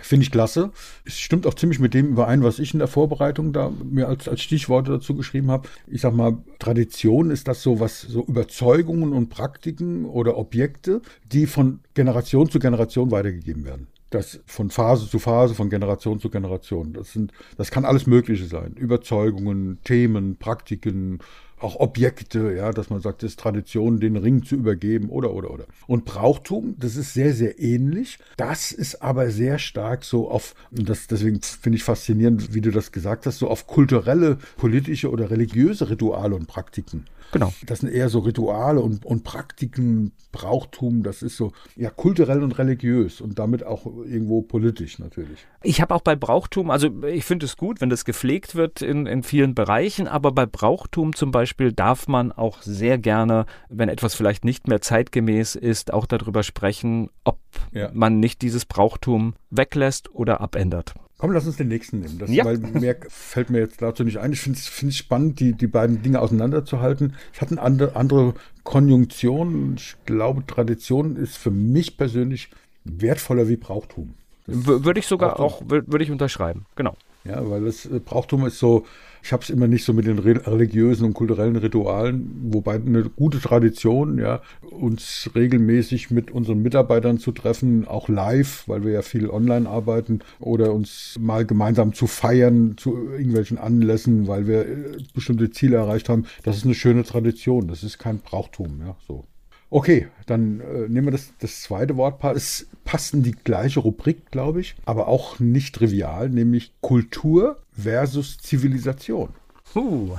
Finde 0.00 0.24
ich 0.24 0.30
klasse. 0.30 0.70
Es 1.04 1.18
stimmt 1.18 1.46
auch 1.46 1.54
ziemlich 1.54 1.78
mit 1.78 1.92
dem 1.92 2.08
überein, 2.08 2.42
was 2.42 2.58
ich 2.58 2.72
in 2.72 2.78
der 2.78 2.88
Vorbereitung 2.88 3.52
da 3.52 3.70
mir 3.84 4.08
als, 4.08 4.26
als 4.26 4.40
Stichworte 4.40 4.90
dazu 4.90 5.14
geschrieben 5.14 5.50
habe. 5.50 5.68
Ich 5.86 6.00
sag 6.00 6.14
mal, 6.14 6.38
Tradition 6.58 7.30
ist 7.30 7.46
das 7.46 7.62
so 7.62 7.78
was, 7.78 8.00
so 8.00 8.24
Überzeugungen 8.24 9.12
und 9.12 9.28
Praktiken 9.28 10.06
oder 10.06 10.38
Objekte, 10.38 11.02
die 11.30 11.46
von 11.46 11.80
Generation 11.94 12.48
zu 12.48 12.58
Generation 12.58 13.10
weitergegeben 13.10 13.64
werden 13.64 13.88
das 14.14 14.40
von 14.46 14.70
Phase 14.70 15.08
zu 15.08 15.18
Phase, 15.18 15.54
von 15.54 15.70
Generation 15.70 16.20
zu 16.20 16.30
Generation. 16.30 16.92
Das 16.92 17.12
sind, 17.12 17.32
das 17.56 17.70
kann 17.70 17.84
alles 17.84 18.06
Mögliche 18.06 18.46
sein. 18.46 18.74
Überzeugungen, 18.74 19.78
Themen, 19.84 20.36
Praktiken, 20.36 21.20
auch 21.62 21.76
Objekte, 21.76 22.54
ja, 22.56 22.72
dass 22.72 22.90
man 22.90 23.00
sagt, 23.00 23.22
es 23.22 23.32
ist 23.32 23.40
Tradition, 23.40 24.00
den 24.00 24.16
Ring 24.16 24.44
zu 24.44 24.56
übergeben 24.56 25.08
oder, 25.10 25.32
oder, 25.32 25.50
oder. 25.50 25.66
Und 25.86 26.04
Brauchtum, 26.04 26.74
das 26.78 26.96
ist 26.96 27.14
sehr, 27.14 27.34
sehr 27.34 27.60
ähnlich. 27.60 28.18
Das 28.36 28.72
ist 28.72 29.02
aber 29.02 29.30
sehr 29.30 29.58
stark 29.58 30.04
so 30.04 30.28
auf, 30.28 30.54
und 30.70 30.88
das, 30.88 31.06
deswegen 31.06 31.40
finde 31.40 31.76
ich 31.76 31.84
faszinierend, 31.84 32.54
wie 32.54 32.60
du 32.60 32.70
das 32.70 32.92
gesagt 32.92 33.26
hast, 33.26 33.38
so 33.38 33.48
auf 33.48 33.66
kulturelle, 33.66 34.38
politische 34.56 35.10
oder 35.10 35.30
religiöse 35.30 35.88
Rituale 35.88 36.34
und 36.34 36.46
Praktiken. 36.46 37.06
Genau. 37.32 37.52
Das 37.64 37.80
sind 37.80 37.90
eher 37.90 38.10
so 38.10 38.20
Rituale 38.20 38.80
und, 38.80 39.06
und 39.06 39.24
Praktiken, 39.24 40.12
Brauchtum, 40.32 41.02
das 41.02 41.22
ist 41.22 41.36
so 41.36 41.52
ja 41.76 41.90
kulturell 41.90 42.42
und 42.42 42.58
religiös 42.58 43.20
und 43.20 43.38
damit 43.38 43.64
auch 43.64 43.86
irgendwo 43.86 44.42
politisch 44.42 44.98
natürlich. 44.98 45.46
Ich 45.62 45.80
habe 45.80 45.94
auch 45.94 46.02
bei 46.02 46.14
Brauchtum, 46.14 46.70
also 46.70 47.04
ich 47.04 47.24
finde 47.24 47.46
es 47.46 47.56
gut, 47.56 47.80
wenn 47.80 47.88
das 47.88 48.04
gepflegt 48.04 48.54
wird 48.54 48.82
in, 48.82 49.06
in 49.06 49.22
vielen 49.22 49.54
Bereichen, 49.54 50.08
aber 50.08 50.30
bei 50.32 50.44
Brauchtum 50.44 51.14
zum 51.14 51.30
Beispiel 51.30 51.72
darf 51.72 52.06
man 52.06 52.32
auch 52.32 52.60
sehr 52.60 52.98
gerne, 52.98 53.46
wenn 53.70 53.88
etwas 53.88 54.14
vielleicht 54.14 54.44
nicht 54.44 54.68
mehr 54.68 54.82
zeitgemäß 54.82 55.54
ist, 55.54 55.92
auch 55.92 56.06
darüber 56.06 56.42
sprechen, 56.42 57.08
ob 57.24 57.38
ja. 57.72 57.90
man 57.94 58.20
nicht 58.20 58.42
dieses 58.42 58.66
Brauchtum 58.66 59.34
weglässt 59.50 60.14
oder 60.14 60.42
abändert. 60.42 60.94
Komm, 61.22 61.30
lass 61.30 61.46
uns 61.46 61.56
den 61.56 61.68
nächsten 61.68 62.00
nehmen. 62.00 62.18
Das, 62.18 62.28
ja. 62.32 62.44
Weil 62.44 62.58
mehr 62.58 62.96
fällt 63.06 63.48
mir 63.48 63.60
jetzt 63.60 63.80
dazu 63.80 64.02
nicht 64.02 64.18
ein. 64.18 64.32
Ich 64.32 64.40
finde 64.40 64.58
es 64.58 64.66
find 64.66 64.92
spannend, 64.92 65.38
die, 65.38 65.52
die 65.52 65.68
beiden 65.68 66.02
Dinge 66.02 66.20
auseinanderzuhalten. 66.20 67.14
Es 67.32 67.40
hat 67.40 67.52
eine 67.52 67.62
andere, 67.62 67.94
andere 67.94 68.34
Konjunktion. 68.64 69.74
Ich 69.76 69.94
glaube, 70.04 70.44
Tradition 70.44 71.14
ist 71.14 71.36
für 71.36 71.52
mich 71.52 71.96
persönlich 71.96 72.50
wertvoller 72.82 73.46
wie 73.46 73.54
Brauchtum. 73.54 74.14
Würde 74.46 74.98
ich 74.98 75.06
sogar 75.06 75.36
Brauchtum. 75.36 75.68
auch, 75.68 75.70
würde 75.70 76.02
ich 76.02 76.10
unterschreiben. 76.10 76.66
Genau. 76.74 76.96
Ja, 77.24 77.48
weil 77.48 77.64
das 77.64 77.86
äh, 77.86 78.00
Brauchtum 78.00 78.46
ist 78.46 78.58
so, 78.58 78.84
ich 79.22 79.32
habe 79.32 79.42
es 79.44 79.50
immer 79.50 79.68
nicht 79.68 79.84
so 79.84 79.92
mit 79.92 80.06
den 80.06 80.18
religiösen 80.18 81.06
und 81.06 81.14
kulturellen 81.14 81.54
Ritualen, 81.54 82.48
wobei 82.52 82.74
eine 82.74 83.04
gute 83.04 83.38
Tradition, 83.38 84.18
ja, 84.18 84.42
uns 84.62 85.30
regelmäßig 85.34 86.10
mit 86.10 86.32
unseren 86.32 86.62
Mitarbeitern 86.62 87.18
zu 87.18 87.30
treffen, 87.30 87.86
auch 87.86 88.08
live, 88.08 88.64
weil 88.66 88.82
wir 88.82 88.90
ja 88.92 89.02
viel 89.02 89.30
online 89.30 89.68
arbeiten, 89.68 90.20
oder 90.40 90.72
uns 90.72 91.16
mal 91.20 91.46
gemeinsam 91.46 91.92
zu 91.92 92.08
feiern 92.08 92.76
zu 92.76 92.96
irgendwelchen 92.96 93.58
Anlässen, 93.58 94.26
weil 94.26 94.48
wir 94.48 94.66
äh, 94.66 94.98
bestimmte 95.14 95.50
Ziele 95.50 95.76
erreicht 95.76 96.08
haben. 96.08 96.26
Das 96.42 96.56
ist 96.56 96.64
eine 96.64 96.74
schöne 96.74 97.04
Tradition. 97.04 97.68
Das 97.68 97.84
ist 97.84 97.98
kein 97.98 98.18
Brauchtum, 98.18 98.80
ja, 98.80 98.96
so. 99.06 99.24
Okay, 99.72 100.08
dann 100.26 100.60
äh, 100.60 100.86
nehmen 100.86 101.06
wir 101.06 101.12
das, 101.12 101.32
das 101.38 101.62
zweite 101.62 101.96
Wortpaar. 101.96 102.36
Es 102.36 102.66
passt 102.84 103.14
in 103.14 103.22
die 103.22 103.32
gleiche 103.32 103.80
Rubrik, 103.80 104.30
glaube 104.30 104.60
ich, 104.60 104.74
aber 104.84 105.08
auch 105.08 105.40
nicht 105.40 105.74
trivial, 105.74 106.28
nämlich 106.28 106.74
Kultur 106.82 107.56
versus 107.72 108.36
Zivilisation. 108.36 109.30
Uh. 109.74 110.14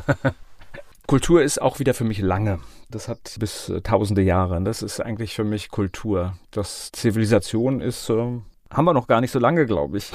Kultur 1.07 1.43
ist 1.43 1.61
auch 1.61 1.77
wieder 1.77 1.93
für 1.93 2.03
mich 2.03 2.17
lange. 2.17 2.61
Das 2.89 3.07
hat 3.07 3.35
bis 3.39 3.69
äh, 3.69 3.81
tausende 3.81 4.23
Jahre. 4.23 4.59
Das 4.63 4.81
ist 4.81 4.99
eigentlich 4.99 5.35
für 5.35 5.43
mich 5.43 5.69
Kultur. 5.69 6.35
Das 6.49 6.91
Zivilisation 6.91 7.79
ist, 7.79 8.09
äh, 8.09 8.39
haben 8.71 8.85
wir 8.85 8.93
noch 8.93 9.05
gar 9.05 9.21
nicht 9.21 9.31
so 9.31 9.37
lange, 9.37 9.67
glaube 9.67 9.99
ich. 9.99 10.11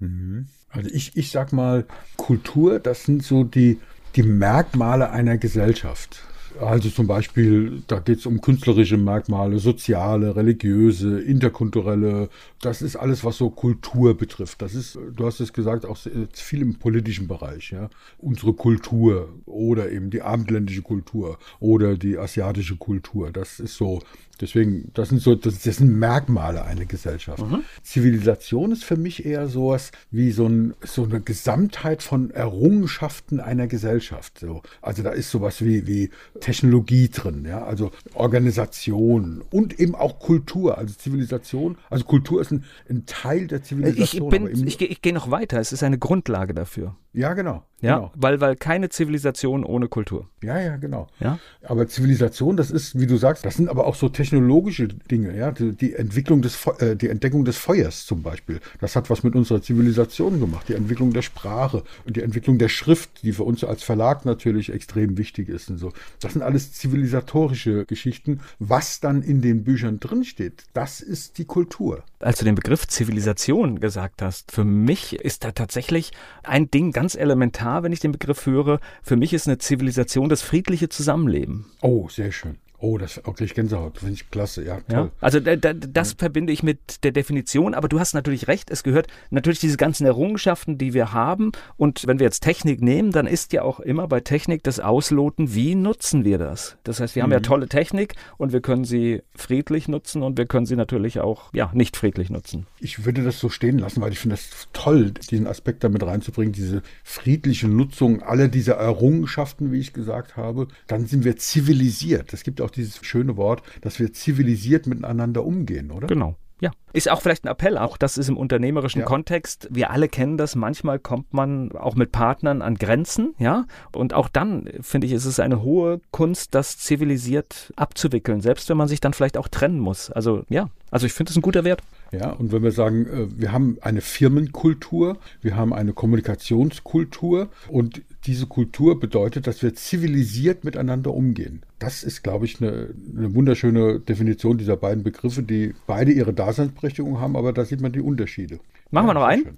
Mhm. 0.00 0.48
Also 0.70 0.90
ich, 0.90 1.16
ich 1.16 1.30
sag 1.30 1.52
mal, 1.52 1.86
Kultur, 2.16 2.80
das 2.80 3.04
sind 3.04 3.22
so 3.22 3.44
die, 3.44 3.78
die 4.16 4.24
Merkmale 4.24 5.10
einer 5.10 5.38
Gesellschaft. 5.38 6.24
Also 6.58 6.90
zum 6.90 7.06
Beispiel, 7.06 7.82
da 7.86 8.00
geht 8.00 8.18
es 8.18 8.26
um 8.26 8.40
künstlerische 8.40 8.96
Merkmale, 8.96 9.58
soziale, 9.58 10.34
religiöse, 10.34 11.20
interkulturelle. 11.20 12.28
Das 12.60 12.82
ist 12.82 12.96
alles, 12.96 13.24
was 13.24 13.36
so 13.36 13.50
Kultur 13.50 14.16
betrifft. 14.16 14.60
Das 14.60 14.74
ist, 14.74 14.98
du 15.14 15.26
hast 15.26 15.40
es 15.40 15.52
gesagt, 15.52 15.86
auch 15.86 15.98
viel 16.32 16.62
im 16.62 16.78
politischen 16.78 17.28
Bereich. 17.28 17.70
Ja? 17.70 17.88
Unsere 18.18 18.52
Kultur 18.52 19.28
oder 19.46 19.90
eben 19.90 20.10
die 20.10 20.22
abendländische 20.22 20.82
Kultur 20.82 21.38
oder 21.60 21.96
die 21.96 22.18
asiatische 22.18 22.76
Kultur. 22.76 23.30
Das 23.30 23.60
ist 23.60 23.76
so 23.76 24.00
Deswegen, 24.40 24.90
das 24.94 25.10
sind 25.10 25.20
so, 25.20 25.34
das, 25.34 25.62
das 25.62 25.76
sind 25.76 25.98
Merkmale 25.98 26.64
einer 26.64 26.86
Gesellschaft. 26.86 27.44
Mhm. 27.44 27.62
Zivilisation 27.82 28.72
ist 28.72 28.84
für 28.84 28.96
mich 28.96 29.24
eher 29.24 29.48
sowas 29.48 29.92
wie 30.10 30.30
so, 30.30 30.46
ein, 30.46 30.74
so 30.82 31.04
eine 31.04 31.20
Gesamtheit 31.20 32.02
von 32.02 32.30
Errungenschaften 32.30 33.40
einer 33.40 33.66
Gesellschaft. 33.66 34.38
So. 34.38 34.62
Also 34.80 35.02
da 35.02 35.10
ist 35.10 35.30
sowas 35.30 35.62
wie, 35.64 35.86
wie 35.86 36.10
Technologie 36.40 37.08
drin, 37.08 37.44
ja, 37.46 37.64
also 37.64 37.90
Organisation 38.14 39.42
und 39.50 39.78
eben 39.78 39.94
auch 39.94 40.18
Kultur, 40.18 40.78
also 40.78 40.94
Zivilisation. 40.94 41.76
Also 41.90 42.04
Kultur 42.04 42.40
ist 42.40 42.50
ein, 42.50 42.64
ein 42.88 43.04
Teil 43.06 43.46
der 43.46 43.62
Zivilisation. 43.62 44.32
Ich, 44.32 44.38
bin, 44.38 44.66
ich, 44.66 44.80
ich 44.80 45.02
gehe 45.02 45.12
noch 45.12 45.30
weiter, 45.30 45.60
es 45.60 45.72
ist 45.72 45.82
eine 45.82 45.98
Grundlage 45.98 46.54
dafür. 46.54 46.96
Ja, 47.12 47.34
genau. 47.34 47.64
Ja, 47.80 47.96
genau. 47.96 48.12
weil, 48.14 48.40
weil 48.40 48.56
keine 48.56 48.90
Zivilisation 48.90 49.64
ohne 49.64 49.88
Kultur. 49.88 50.28
Ja, 50.42 50.60
ja, 50.60 50.76
genau. 50.76 51.08
Ja? 51.18 51.38
Aber 51.62 51.88
Zivilisation, 51.88 52.56
das 52.56 52.70
ist, 52.70 52.98
wie 53.00 53.06
du 53.06 53.16
sagst, 53.16 53.44
das 53.44 53.56
sind 53.56 53.68
aber 53.68 53.86
auch 53.86 53.94
so 53.94 54.08
technologische 54.08 54.88
Dinge, 54.88 55.36
ja. 55.36 55.50
Die, 55.50 55.72
die 55.72 55.94
Entwicklung 55.94 56.42
des, 56.42 56.66
äh, 56.78 56.94
die 56.96 57.08
Entdeckung 57.08 57.44
des 57.44 57.56
Feuers 57.56 58.04
zum 58.04 58.22
Beispiel. 58.22 58.60
Das 58.80 58.96
hat 58.96 59.08
was 59.08 59.22
mit 59.22 59.34
unserer 59.34 59.62
Zivilisation 59.62 60.40
gemacht. 60.40 60.68
Die 60.68 60.74
Entwicklung 60.74 61.12
der 61.12 61.22
Sprache 61.22 61.82
und 62.06 62.16
die 62.16 62.22
Entwicklung 62.22 62.58
der 62.58 62.68
Schrift, 62.68 63.22
die 63.22 63.32
für 63.32 63.44
uns 63.44 63.64
als 63.64 63.82
Verlag 63.82 64.24
natürlich 64.24 64.72
extrem 64.72 65.16
wichtig 65.16 65.48
ist 65.48 65.70
und 65.70 65.78
so. 65.78 65.92
Das 66.20 66.34
sind 66.34 66.42
alles 66.42 66.72
zivilisatorische 66.74 67.86
Geschichten. 67.86 68.40
Was 68.58 69.00
dann 69.00 69.22
in 69.22 69.40
den 69.40 69.64
Büchern 69.64 70.00
drinsteht, 70.00 70.64
das 70.74 71.00
ist 71.00 71.38
die 71.38 71.46
Kultur. 71.46 72.04
Als 72.18 72.38
du 72.38 72.44
den 72.44 72.54
Begriff 72.54 72.86
Zivilisation 72.86 73.80
gesagt 73.80 74.20
hast, 74.20 74.52
für 74.52 74.64
mich 74.64 75.14
ist 75.14 75.44
da 75.44 75.52
tatsächlich 75.52 76.12
ein 76.42 76.70
Ding 76.70 76.92
ganz 77.00 77.14
elementar, 77.14 77.82
wenn 77.82 77.92
ich 77.92 78.00
den 78.00 78.12
Begriff 78.12 78.44
höre. 78.44 78.78
Für 79.02 79.16
mich 79.16 79.32
ist 79.32 79.48
eine 79.48 79.56
Zivilisation 79.56 80.28
das 80.28 80.42
friedliche 80.42 80.90
Zusammenleben. 80.90 81.64
Oh, 81.80 82.10
sehr 82.10 82.30
schön. 82.30 82.58
Oh, 82.82 82.96
das 82.96 83.24
okay, 83.26 83.44
ich 83.44 83.54
Gänsehaut, 83.54 83.98
finde 83.98 84.14
ich 84.14 84.30
klasse, 84.30 84.64
ja. 84.64 84.78
Ja, 84.90 85.10
also 85.20 85.38
da, 85.38 85.54
da, 85.54 85.74
das 85.74 86.12
ja. 86.12 86.16
verbinde 86.18 86.50
ich 86.52 86.62
mit 86.62 87.04
der 87.04 87.12
Definition, 87.12 87.74
aber 87.74 87.88
du 87.88 88.00
hast 88.00 88.14
natürlich 88.14 88.48
recht, 88.48 88.70
es 88.70 88.82
gehört 88.82 89.06
natürlich 89.28 89.60
diese 89.60 89.76
ganzen 89.76 90.06
Errungenschaften, 90.06 90.78
die 90.78 90.94
wir 90.94 91.12
haben 91.12 91.52
und 91.76 92.06
wenn 92.06 92.18
wir 92.18 92.24
jetzt 92.24 92.40
Technik 92.40 92.80
nehmen, 92.80 93.12
dann 93.12 93.26
ist 93.26 93.52
ja 93.52 93.62
auch 93.62 93.80
immer 93.80 94.08
bei 94.08 94.20
Technik 94.20 94.62
das 94.62 94.80
Ausloten, 94.80 95.54
wie 95.54 95.74
nutzen 95.74 96.24
wir 96.24 96.38
das? 96.38 96.78
Das 96.84 97.00
heißt, 97.00 97.16
wir 97.16 97.22
mhm. 97.22 97.24
haben 97.24 97.32
ja 97.32 97.38
mhm. 97.40 97.44
tolle 97.44 97.68
Technik 97.68 98.14
und 98.38 98.52
wir 98.52 98.62
können 98.62 98.84
sie 98.84 99.22
friedlich 99.34 99.86
nutzen 99.86 100.22
und 100.22 100.38
wir 100.38 100.46
können 100.46 100.64
sie 100.64 100.76
natürlich 100.76 101.20
auch 101.20 101.52
ja, 101.52 101.70
nicht 101.74 101.98
friedlich 101.98 102.30
nutzen. 102.30 102.66
Ich 102.78 103.04
würde 103.04 103.22
das 103.22 103.38
so 103.38 103.50
stehen 103.50 103.78
lassen, 103.78 104.00
weil 104.00 104.12
ich 104.12 104.18
finde 104.18 104.36
das 104.36 104.68
toll, 104.72 105.10
diesen 105.10 105.46
Aspekt 105.46 105.84
damit 105.84 106.02
reinzubringen, 106.02 106.52
diese 106.52 106.82
friedliche 107.04 107.68
Nutzung 107.68 108.22
aller 108.22 108.48
dieser 108.48 108.76
Errungenschaften, 108.76 109.70
wie 109.70 109.80
ich 109.80 109.92
gesagt 109.92 110.38
habe, 110.38 110.68
dann 110.86 111.06
sind 111.06 111.24
wir 111.24 111.36
zivilisiert. 111.36 112.32
Es 112.32 112.42
gibt 112.42 112.62
auch 112.62 112.69
auch 112.70 112.74
dieses 112.74 113.04
schöne 113.04 113.36
Wort, 113.36 113.62
dass 113.80 113.98
wir 113.98 114.12
zivilisiert 114.12 114.86
miteinander 114.86 115.44
umgehen, 115.44 115.90
oder? 115.90 116.06
Genau. 116.06 116.36
Ja, 116.62 116.72
ist 116.92 117.10
auch 117.10 117.22
vielleicht 117.22 117.44
ein 117.44 117.48
Appell, 117.48 117.78
auch 117.78 117.96
das 117.96 118.18
ist 118.18 118.28
im 118.28 118.36
unternehmerischen 118.36 119.00
ja. 119.00 119.06
Kontext. 119.06 119.66
Wir 119.70 119.90
alle 119.90 120.08
kennen 120.08 120.36
das. 120.36 120.56
Manchmal 120.56 120.98
kommt 120.98 121.32
man 121.32 121.72
auch 121.72 121.94
mit 121.94 122.12
Partnern 122.12 122.60
an 122.60 122.74
Grenzen, 122.74 123.34
ja. 123.38 123.64
Und 123.96 124.12
auch 124.12 124.28
dann, 124.28 124.68
finde 124.82 125.06
ich, 125.06 125.14
ist 125.14 125.24
es 125.24 125.40
eine 125.40 125.62
hohe 125.62 126.02
Kunst, 126.10 126.54
das 126.54 126.76
zivilisiert 126.76 127.72
abzuwickeln, 127.76 128.42
selbst 128.42 128.68
wenn 128.68 128.76
man 128.76 128.88
sich 128.88 129.00
dann 129.00 129.14
vielleicht 129.14 129.38
auch 129.38 129.48
trennen 129.48 129.80
muss. 129.80 130.10
Also, 130.10 130.44
ja, 130.50 130.68
also 130.90 131.06
ich 131.06 131.14
finde 131.14 131.30
es 131.30 131.36
ein 131.36 131.42
guter 131.42 131.64
Wert. 131.64 131.82
Ja, 132.12 132.32
und 132.32 132.50
wenn 132.50 132.62
wir 132.62 132.72
sagen, 132.72 133.06
äh, 133.06 133.40
wir 133.40 133.52
haben 133.52 133.78
eine 133.82 134.00
Firmenkultur, 134.00 135.18
wir 135.42 135.56
haben 135.56 135.72
eine 135.72 135.92
Kommunikationskultur 135.92 137.48
und 137.68 138.02
diese 138.26 138.46
Kultur 138.46 138.98
bedeutet, 138.98 139.46
dass 139.46 139.62
wir 139.62 139.74
zivilisiert 139.74 140.64
miteinander 140.64 141.14
umgehen. 141.14 141.62
Das 141.78 142.02
ist, 142.02 142.22
glaube 142.22 142.46
ich, 142.46 142.60
eine, 142.60 142.90
eine 143.16 143.34
wunderschöne 143.34 144.00
Definition 144.00 144.58
dieser 144.58 144.76
beiden 144.76 145.04
Begriffe, 145.04 145.42
die 145.42 145.74
beide 145.86 146.12
ihre 146.12 146.32
Daseinsberechtigung 146.32 147.20
haben, 147.20 147.36
aber 147.36 147.52
da 147.52 147.64
sieht 147.64 147.80
man 147.80 147.92
die 147.92 148.00
Unterschiede. 148.00 148.58
Machen 148.90 149.06
ja, 149.06 149.10
wir 149.10 149.14
noch 149.14 149.26
einen? 149.26 149.56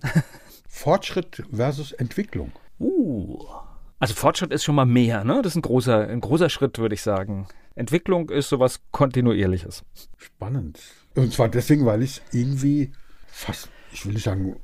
Fortschritt 0.69 1.43
versus 1.53 1.93
Entwicklung. 1.93 2.53
Uh. 2.79 3.39
Also 3.99 4.15
Fortschritt 4.15 4.53
ist 4.53 4.65
schon 4.65 4.75
mal 4.75 4.85
mehr, 4.85 5.25
ne? 5.25 5.41
Das 5.43 5.53
ist 5.53 5.57
ein 5.57 5.63
großer, 5.63 6.09
ein 6.09 6.21
großer 6.21 6.49
Schritt, 6.51 6.79
würde 6.79 6.95
ich 6.95 7.03
sagen. 7.03 7.47
Entwicklung 7.75 8.31
ist 8.31 8.49
sowas 8.49 8.81
Kontinuierliches. 8.91 9.85
Spannend. 10.17 10.81
Und 11.15 11.33
zwar 11.33 11.49
deswegen, 11.49 11.85
weil 11.85 12.03
ich 12.03 12.23
irgendwie 12.33 12.93
fast, 13.27 13.69
ich 13.93 14.07
will 14.07 14.15
nicht 14.15 14.25
sagen, 14.25 14.57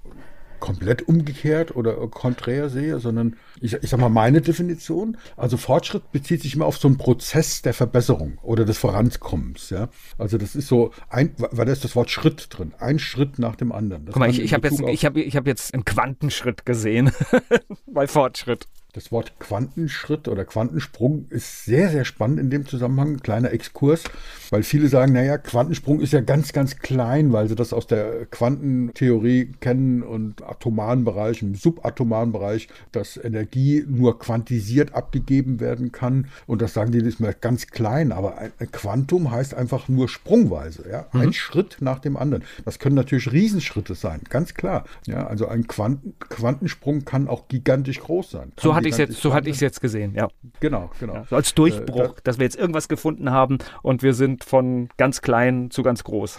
komplett 0.61 1.07
umgekehrt 1.07 1.75
oder 1.77 1.95
konträr 2.09 2.69
sehe, 2.69 2.99
sondern 3.01 3.37
ich, 3.61 3.75
ich 3.75 3.91
sag 3.91 4.01
mal 4.01 4.09
meine 4.09 4.41
Definition. 4.41 5.17
Also 5.37 5.57
Fortschritt 5.57 6.11
bezieht 6.13 6.43
sich 6.43 6.55
immer 6.55 6.67
auf 6.67 6.79
so 6.79 6.89
einen 6.89 6.99
Prozess 6.99 7.63
der 7.63 7.75
Verbesserung 7.75 8.39
oder 8.43 8.65
des 8.65 8.79
Vorankommens. 8.79 9.71
Ja? 9.71 9.89
Also 10.17 10.39
das 10.39 10.57
ist 10.57 10.69
so, 10.69 10.93
ein, 11.09 11.35
weil 11.39 11.67
da 11.67 11.73
ist 11.73 11.85
das 11.85 11.97
Wort 11.97 12.11
Schritt 12.11 12.49
drin, 12.51 12.75
ein 12.79 12.99
Schritt 12.99 13.39
nach 13.39 13.57
dem 13.57 13.73
anderen. 13.73 14.07
Das 14.07 14.15
Guck 14.15 14.21
mal, 14.21 14.31
ich, 14.31 14.41
ich 14.41 14.55
habe 14.55 14.69
jetzt, 14.69 14.81
ich 14.81 15.05
hab, 15.05 15.17
ich 15.17 15.37
hab 15.37 15.47
jetzt 15.47 15.75
einen 15.75 15.85
Quantenschritt 15.85 16.67
gesehen 16.67 17.13
bei 17.87 18.07
Fortschritt. 18.07 18.67
Das 18.99 19.13
Wort 19.13 19.39
Quantenschritt 19.39 20.27
oder 20.27 20.45
Quantensprung 20.45 21.27
ist 21.31 21.65
sehr, 21.65 21.89
sehr 21.89 22.05
spannend 22.05 22.41
in 22.41 22.51
dem 22.51 22.67
Zusammenhang. 22.67 23.19
Kleiner 23.19 23.53
Exkurs, 23.53 24.03
weil 24.51 24.65
viele 24.65 24.89
sagen, 24.89 25.13
naja, 25.13 25.39
Quantensprung 25.39 26.01
ist 26.01 26.13
ja 26.13 26.21
ganz, 26.21 26.53
ganz 26.53 26.81
klein, 26.81 27.33
weil 27.33 27.47
sie 27.47 27.55
das 27.55 27.73
aus 27.73 27.87
der 27.87 28.27
Quantentheorie 28.27 29.53
kennen 29.61 30.03
und 30.03 30.43
atomaren 30.43 31.05
Bereich, 31.05 31.43
im 31.43 31.55
subatomaren 31.55 32.33
Bereich, 32.33 32.67
dass 32.91 33.17
Energie 33.17 33.85
nur 33.87 34.19
quantisiert 34.19 34.97
abgegeben 34.97 35.61
werden 35.61 35.93
kann. 35.93 36.27
Und 36.49 36.61
das 36.61 36.75
sagen 36.75 36.91
die, 36.91 36.99
das 36.99 37.07
ist 37.07 37.21
mir 37.21 37.33
ganz 37.35 37.69
klein. 37.69 38.11
Aber 38.11 38.39
ein 38.39 38.73
Quantum 38.73 39.31
heißt 39.31 39.55
einfach 39.55 39.89
nur 39.89 40.09
sprungweise. 40.09 40.91
Ja? 40.91 41.07
Mhm. 41.13 41.21
Ein 41.21 41.33
Schritt 41.35 41.77
nach 41.79 42.01
dem 42.01 42.17
anderen. 42.17 42.43
Das 42.65 42.81
können 42.81 42.97
natürlich 42.97 43.31
Riesenschritte 43.31 43.95
sein, 43.95 44.23
ganz 44.29 44.55
klar. 44.55 44.87
Ja, 45.07 45.29
also 45.29 45.47
ein 45.47 45.69
Quanten, 45.69 46.15
Quantensprung 46.19 47.05
kann 47.05 47.29
auch 47.29 47.47
gigantisch 47.47 48.01
groß 48.01 48.33
sein. 48.33 48.51
So 48.59 48.75
hatte 48.75 48.88
ich 48.89 48.95
es 48.95 48.99
jetzt, 48.99 49.21
so 49.21 49.33
hatte 49.35 49.51
ich 49.51 49.61
jetzt 49.61 49.81
gesehen, 49.81 50.15
ja. 50.15 50.29
Genau, 50.61 50.91
genau. 51.01 51.15
Ja, 51.15 51.25
so 51.25 51.37
als 51.37 51.55
Durchbruch, 51.55 52.17
äh, 52.17 52.21
dass 52.25 52.39
wir 52.39 52.45
jetzt 52.45 52.57
irgendwas 52.57 52.89
gefunden 52.89 53.31
haben 53.31 53.59
und 53.83 54.03
wir 54.03 54.15
sind 54.15 54.45
von 54.45 54.89
ganz 54.97 55.23
klein 55.23 55.71
zu 55.71 55.83
ganz 55.83 56.05
groß. 56.05 56.37